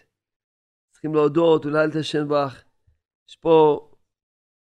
[0.91, 2.63] צריכים להודות אולי את השם ברך.
[3.29, 3.87] יש פה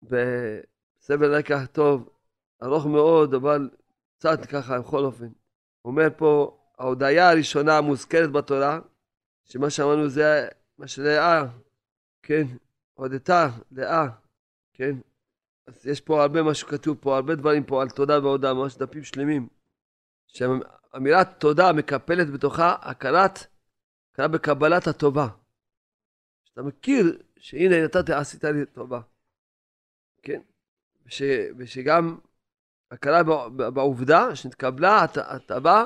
[0.04, 2.10] בסבל רקע טוב,
[2.64, 3.70] ארוך מאוד, אבל
[4.18, 5.28] קצת ככה בכל אופן.
[5.86, 8.80] אומר פה, ההודיה הראשונה המוזכרת בתורה,
[9.46, 10.48] שמה שאמרנו זה
[10.78, 11.44] מה שלאה,
[12.24, 12.44] כן,
[12.94, 14.08] הודתה, לאה,
[14.74, 14.96] כן.
[15.68, 19.04] אז יש פה הרבה מה שכתוב פה, הרבה דברים פה על תודה והודעה, ממש דפים
[19.04, 19.48] שלמים.
[20.28, 23.40] שהמילה תודה מקפלת בתוכה הכרת,
[24.12, 25.28] הכרה בקבלת הטובה.
[26.46, 29.02] שאתה מכיר שהנה נתתי, עשית לי טובה.
[30.22, 30.42] כן?
[31.06, 31.22] וש,
[31.58, 32.18] ושגם
[32.92, 33.24] הכרה
[33.74, 35.84] בעובדה שנתקבלה הטבה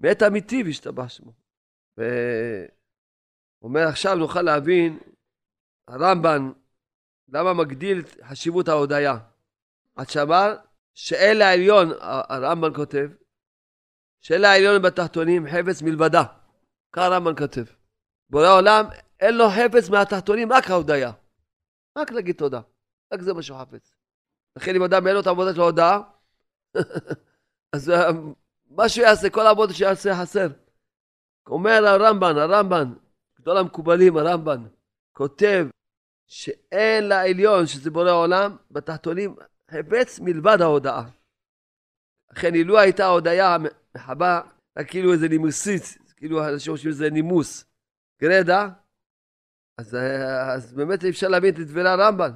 [0.00, 1.32] מאת אמיתי והשתבח שמו.
[1.96, 4.98] ואומר עכשיו נוכל להבין
[5.88, 6.52] הרמב"ן
[7.28, 9.18] למה מגדיל את חשיבות ההודיה.
[9.96, 10.56] עד שאמר
[10.94, 13.10] שאל העליון, הרמב"ן כותב,
[14.20, 16.22] שאל העליון בתחתונים חפץ מלבדה.
[16.92, 17.81] כך הרמב"ן כותב.
[18.32, 18.84] בורא עולם
[19.20, 21.12] אין לו חפץ מהתחתונים, רק ההודיה.
[21.98, 22.60] רק להגיד תודה.
[23.12, 23.94] רק זה מה שהוא חפץ.
[24.56, 26.02] לכן אם אדם אין לו את העבודה של ההודעה,
[27.74, 28.10] אז אה,
[28.70, 30.48] מה שהוא יעשה, כל העבודה שיעשה חסר.
[31.46, 32.92] אומר הרמב"ן, הרמב"ן,
[33.40, 34.66] גדול המקובלים, הרמב"ן,
[35.12, 35.66] כותב
[36.26, 39.36] שאין לעליון, שזה בורא עולם, בתחתונים
[39.70, 41.04] חפץ מלבד ההודעה.
[42.30, 43.56] לכן אילו הייתה ההודיה
[43.94, 44.40] מחבה,
[44.78, 45.82] רק כאילו איזה נימוסית,
[46.16, 47.71] כאילו אנשים חושבים שזה נימוס,
[48.22, 48.68] גרדה,
[49.78, 52.30] אז, אה, אז באמת אי אפשר להבין את דברי הרמב"ן.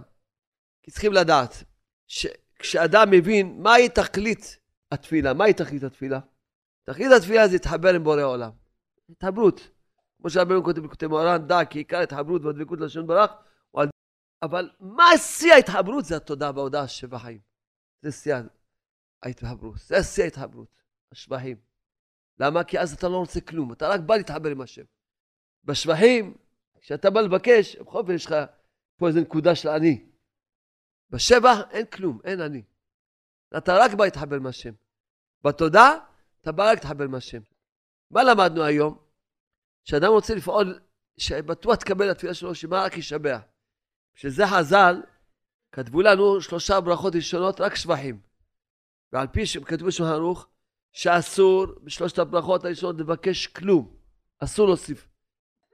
[0.83, 1.65] כי צריכים לדעת,
[2.07, 4.59] שכשאדם מבין מהי תכלית
[4.93, 6.21] התפילה, מהי תכלית התפילה?
[6.85, 8.51] תכלית התפילה זה להתחבר עם בורא עולם.
[9.11, 9.71] התחברות.
[10.19, 13.31] כמו שהרבה כותב בכותב מוהר"ן, דע כי עיקר התחברות והדבקות לשון ברח,
[14.43, 16.05] אבל מה שיא ההתחברות?
[16.05, 17.41] זה התודה וההודעה שבע חיים.
[18.03, 18.35] זה שיא
[19.23, 19.79] ההתחברות.
[19.79, 20.69] זה שיא ההתחברות,
[21.13, 21.57] השבחים.
[22.41, 22.65] למה?
[22.65, 24.85] כי אז אתה לא רוצה כלום, אתה רק בא להתחבר עם השם.
[25.67, 26.35] בשבחים,
[26.81, 28.35] כשאתה בא לבקש, בכל אופן יש לך
[28.97, 30.07] פה איזה נקודה של אני.
[31.11, 32.63] בשבח אין כלום, אין אני.
[33.57, 34.73] אתה רק בא להתחבר עם השם.
[35.45, 35.91] בתודה,
[36.41, 37.41] אתה בא רק להתחבר עם השם.
[38.11, 38.99] מה למדנו היום?
[39.85, 40.81] שאדם רוצה לפעול,
[41.19, 43.41] שבטוח תקבל התפילה שלו, שמה רק ישבח.
[44.15, 45.03] שזה חז"ל,
[45.73, 48.21] כתבו לנו שלושה ברכות ראשונות, רק שבחים.
[49.13, 50.49] ועל פי שכתבו בשולחן ערוך,
[50.93, 53.97] שאסור בשלושת הברכות הראשונות לבקש כלום.
[54.39, 55.09] אסור להוסיף.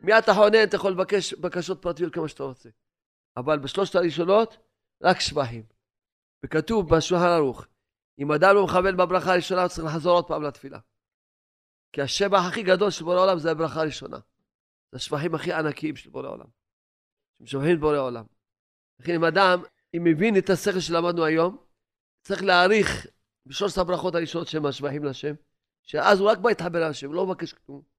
[0.03, 2.69] מיד אתה חונן, אתה יכול לבקש בקשות פרטיות כמה שאתה רוצה.
[3.37, 4.57] אבל בשלושת הראשונות,
[5.03, 5.63] רק שבחים.
[6.45, 7.67] וכתוב בשולחן ערוך,
[8.19, 10.79] אם אדם לא מכוון בברכה הראשונה, הוא צריך לחזור עוד פעם לתפילה.
[11.93, 14.19] כי השבח הכי גדול של בורא עולם זה הברכה הראשונה.
[14.93, 16.47] זה השבחים הכי ענקיים של בורא עולם.
[17.39, 18.25] שמשבחים את בורא עולם.
[19.01, 19.63] לכן אם אדם,
[19.97, 21.57] אם מבין את השכל שלמדנו היום,
[22.23, 23.07] צריך להעריך
[23.47, 25.35] בשלושת הברכות הראשונות שהם השבחים להשם,
[25.83, 27.92] שאז הוא רק בא להתחבר להשם, לא מבקש כלום.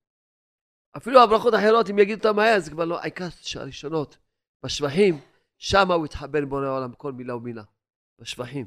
[0.98, 4.18] אפילו הברכות האחרות, אם יגידו אותן מהר, זה כבר לא, העיקר שהראשונות,
[4.64, 5.20] בשבחים,
[5.58, 7.64] שם הוא יתחבר עם בורא העולם בכל מילה ומילה,
[8.20, 8.66] בשבחים.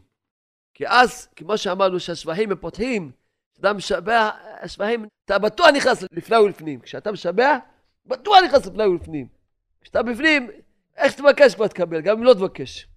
[0.74, 3.10] כי אז, כמו שאמרנו, שהשבחים הם פותחים,
[3.52, 6.80] כשאתה משבח, השבחים, אתה בטוח נכנס לפני ולפנים.
[6.80, 7.56] כשאתה משבח,
[8.06, 9.28] בטוח נכנס לפני ולפנים.
[9.80, 10.50] כשאתה בפנים,
[10.96, 12.88] איך תבקש כבר תקבל, גם אם לא תבקש.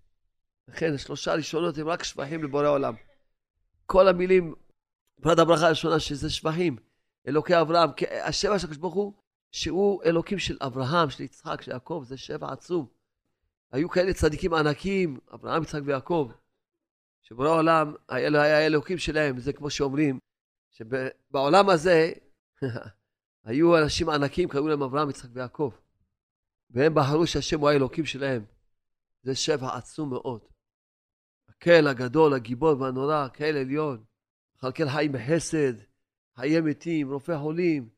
[0.67, 2.93] לכן, השלושה הראשונות הם רק שבחים לבורא עולם.
[3.85, 4.55] כל המילים,
[5.21, 6.77] פרט הברכה הראשונה, שזה שבחים,
[7.27, 7.89] אלוקי אברהם,
[8.23, 9.13] השבע של הקדוש ברוך הוא,
[9.51, 12.87] שהוא אלוקים של אברהם, של יצחק, של יעקב, זה שבע עצום.
[13.71, 16.31] היו כאלה צדיקים ענקים, אברהם, יצחק ויעקב,
[17.21, 20.19] שבורא העולם היה, היה אלוקים שלהם, זה כמו שאומרים,
[20.69, 22.11] שבעולם הזה
[23.45, 25.71] היו אנשים ענקים, קראו להם אברהם, יצחק ויעקב.
[26.69, 28.45] והם בחרו שהשם הוא האלוקים שלהם.
[29.23, 30.41] זה שבע עצום מאוד.
[31.49, 34.03] הקהל הגדול, הגיבור והנורא, הקהל עליון,
[34.55, 35.73] מכלכל חיים בחסד,
[36.39, 37.89] חיי מתים, רופא חולים,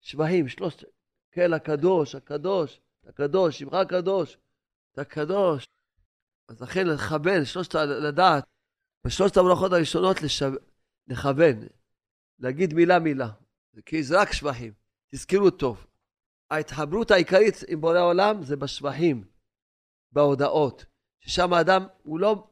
[0.00, 0.84] שבעים, שלושת,
[1.30, 4.38] קהל הקדוש, הקדוש, הקדוש, שמך הקדוש,
[4.92, 5.68] אתה קדוש.
[6.48, 8.44] אז לכן לכוון, שלושת, לדעת,
[9.06, 10.52] בשלושת הברכות הראשונות לשב...
[11.08, 11.66] לכוון,
[12.38, 13.28] להגיד מילה מילה,
[13.86, 14.72] כי זה רק שבחים,
[15.10, 15.86] תזכרו טוב.
[16.50, 19.24] ההתחברות העיקרית עם בורא העולם זה בשבחים,
[20.12, 20.84] בהודעות,
[21.20, 22.48] ששם האדם הוא לא,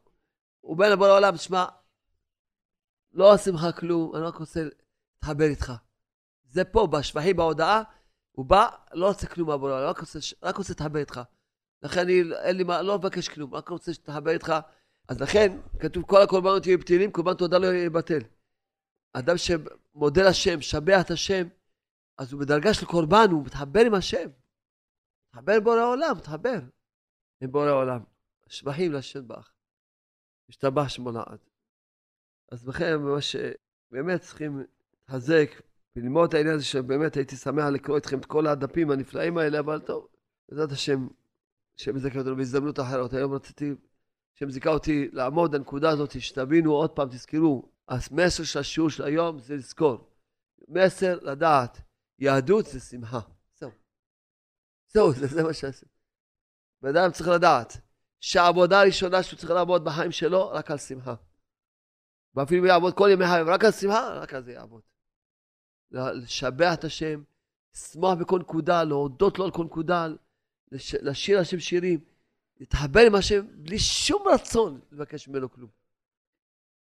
[0.60, 1.64] הוא בן לבורא העולם, שמע,
[3.12, 4.60] לא עושים לך כלום, אני רק רוצה
[5.24, 5.72] להתחבר איתך.
[6.44, 7.82] זה פה, בשבחים, בהודעה,
[8.32, 11.20] הוא בא, לא רוצה כלום מהבורא רק רוצה, רק רוצה להתחבר איתך.
[11.82, 14.52] לכן אני, אין לי מה, לא מבקש כלום, רק רוצה להתחבר איתך.
[15.08, 18.20] אז לכן, כתוב כל הקורבנות יהיו בטלים, קורבן תודה לא יהיה בטל.
[19.12, 21.46] אדם שמודה לשם, משבח את השם,
[22.18, 24.28] אז הוא בדרגה של קורבן, הוא מתחבר עם השם.
[25.28, 26.58] מתחבר עם בורא העולם, מתחבר
[27.40, 28.00] עם בורא העולם.
[28.48, 29.52] שבחים לשם בך.
[30.48, 31.38] השתבח שמו לעד.
[32.52, 34.64] אז לכן, מה שבאמת צריכים
[35.08, 35.62] להתחזק
[35.96, 39.80] וללמוד את העניין הזה, שבאמת הייתי שמח לקרוא איתכם את כל הדפים הנפלאים האלה, אבל
[39.80, 40.08] טוב,
[40.48, 41.08] בעזרת השם,
[41.78, 43.12] השם יזכה אותנו בהזדמנות אחרת.
[43.12, 43.74] היום רציתי,
[44.36, 49.38] השם זיכה אותי לעמוד בנקודה הזאת, שתבינו עוד פעם, תזכרו, המסר של השיעור של היום
[49.38, 50.10] זה לזכור.
[50.68, 51.80] מסר לדעת,
[52.18, 53.20] יהדות זה שמחה.
[53.54, 53.70] זהו.
[54.88, 55.92] זהו, זה, זה מה שעשיתי.
[56.82, 57.76] בן אדם צריך לדעת
[58.20, 61.14] שהעבודה הראשונה שהוא צריך לעבוד בחיים שלו, רק על שמחה.
[62.34, 64.93] ואפילו אם יעבוד כל ימי חיים רק על שמחה, רק על זה יעבוד.
[65.94, 67.22] לשבח את השם,
[67.74, 70.08] לשמוח בכל נקודה, להודות לו על כל נקודה,
[71.02, 72.00] לשיר השם שירים,
[72.60, 75.70] להתחבר עם השם בלי שום רצון לבקש ממנו כלום.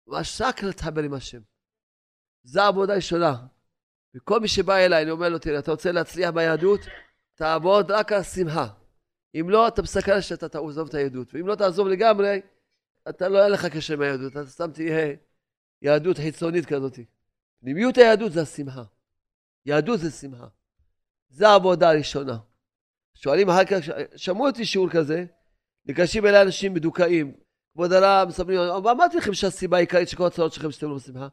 [0.07, 1.41] ממש רק להתחבר עם השם.
[2.45, 3.47] זו העבודה הראשונה.
[4.15, 6.81] וכל מי שבא אליי, אני אומר לו, תראה, אתה רוצה להצליח ביהדות?
[7.35, 8.67] תעבוד רק על שמחה.
[9.35, 11.35] אם לא, אתה מסכן שאתה תעזוב את היהדות.
[11.35, 12.41] ואם לא תעזוב לגמרי,
[13.09, 15.17] אתה לא יהיה לך קשר עם היהדות, אתה סתם תהיה
[15.83, 16.99] יהדות חיצונית כזאת.
[17.61, 18.83] פנימיות היהדות זה השמחה.
[19.67, 20.47] יהדות זה שמחה.
[21.29, 22.39] זו העבודה הראשונה.
[23.15, 23.77] שואלים אחר כך,
[24.17, 25.25] שמעו אותי שיעור כזה,
[25.87, 27.37] ניגשים אליי אנשים מדוכאים.
[27.73, 31.29] כבוד הרב, מספרים, אמרתי לכם שהסיבה העיקרית של כל הצרות שלכם שאתם לא בשמחה.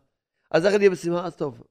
[0.52, 1.26] אז איך אני בשמחה?
[1.26, 1.64] אז טוב.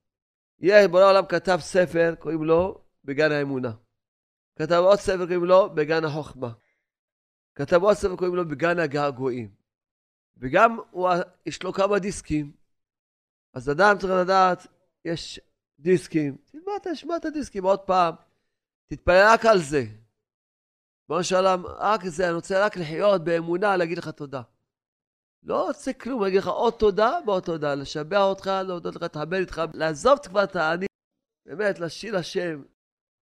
[0.59, 3.73] יהיה, בורא העולם כתב ספר, קוראים לו בגן האמונה.
[4.59, 6.53] כתב עוד ספר, קוראים לו בגן החוכמה.
[7.55, 9.51] כתב עוד ספר, קוראים לו בגן הגעגועים.
[10.37, 11.09] וגם הוא,
[11.47, 12.53] יש לו כמה דיסקים.
[13.53, 14.67] אז אדם צריך לדעת,
[15.05, 15.41] יש
[15.79, 18.14] דיסקים, תלמד, תשמע את הדיסקים עוד פעם,
[18.87, 19.85] תתפלל רק על זה.
[21.09, 24.43] בוא שלום, רק זה, אני רוצה רק לחיות באמונה, להגיד לך תודה.
[25.43, 29.62] לא רוצה כלום, אגיד לך עוד תודה ועוד תודה, לשבח אותך, להודות לך, להתחבר איתך,
[29.74, 30.87] לעזוב כבר את האני,
[31.47, 32.62] באמת, לשיר השם,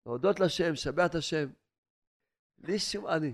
[0.06, 1.50] להודות לשם, לשבח את השם,
[2.58, 3.34] בלי שום אני.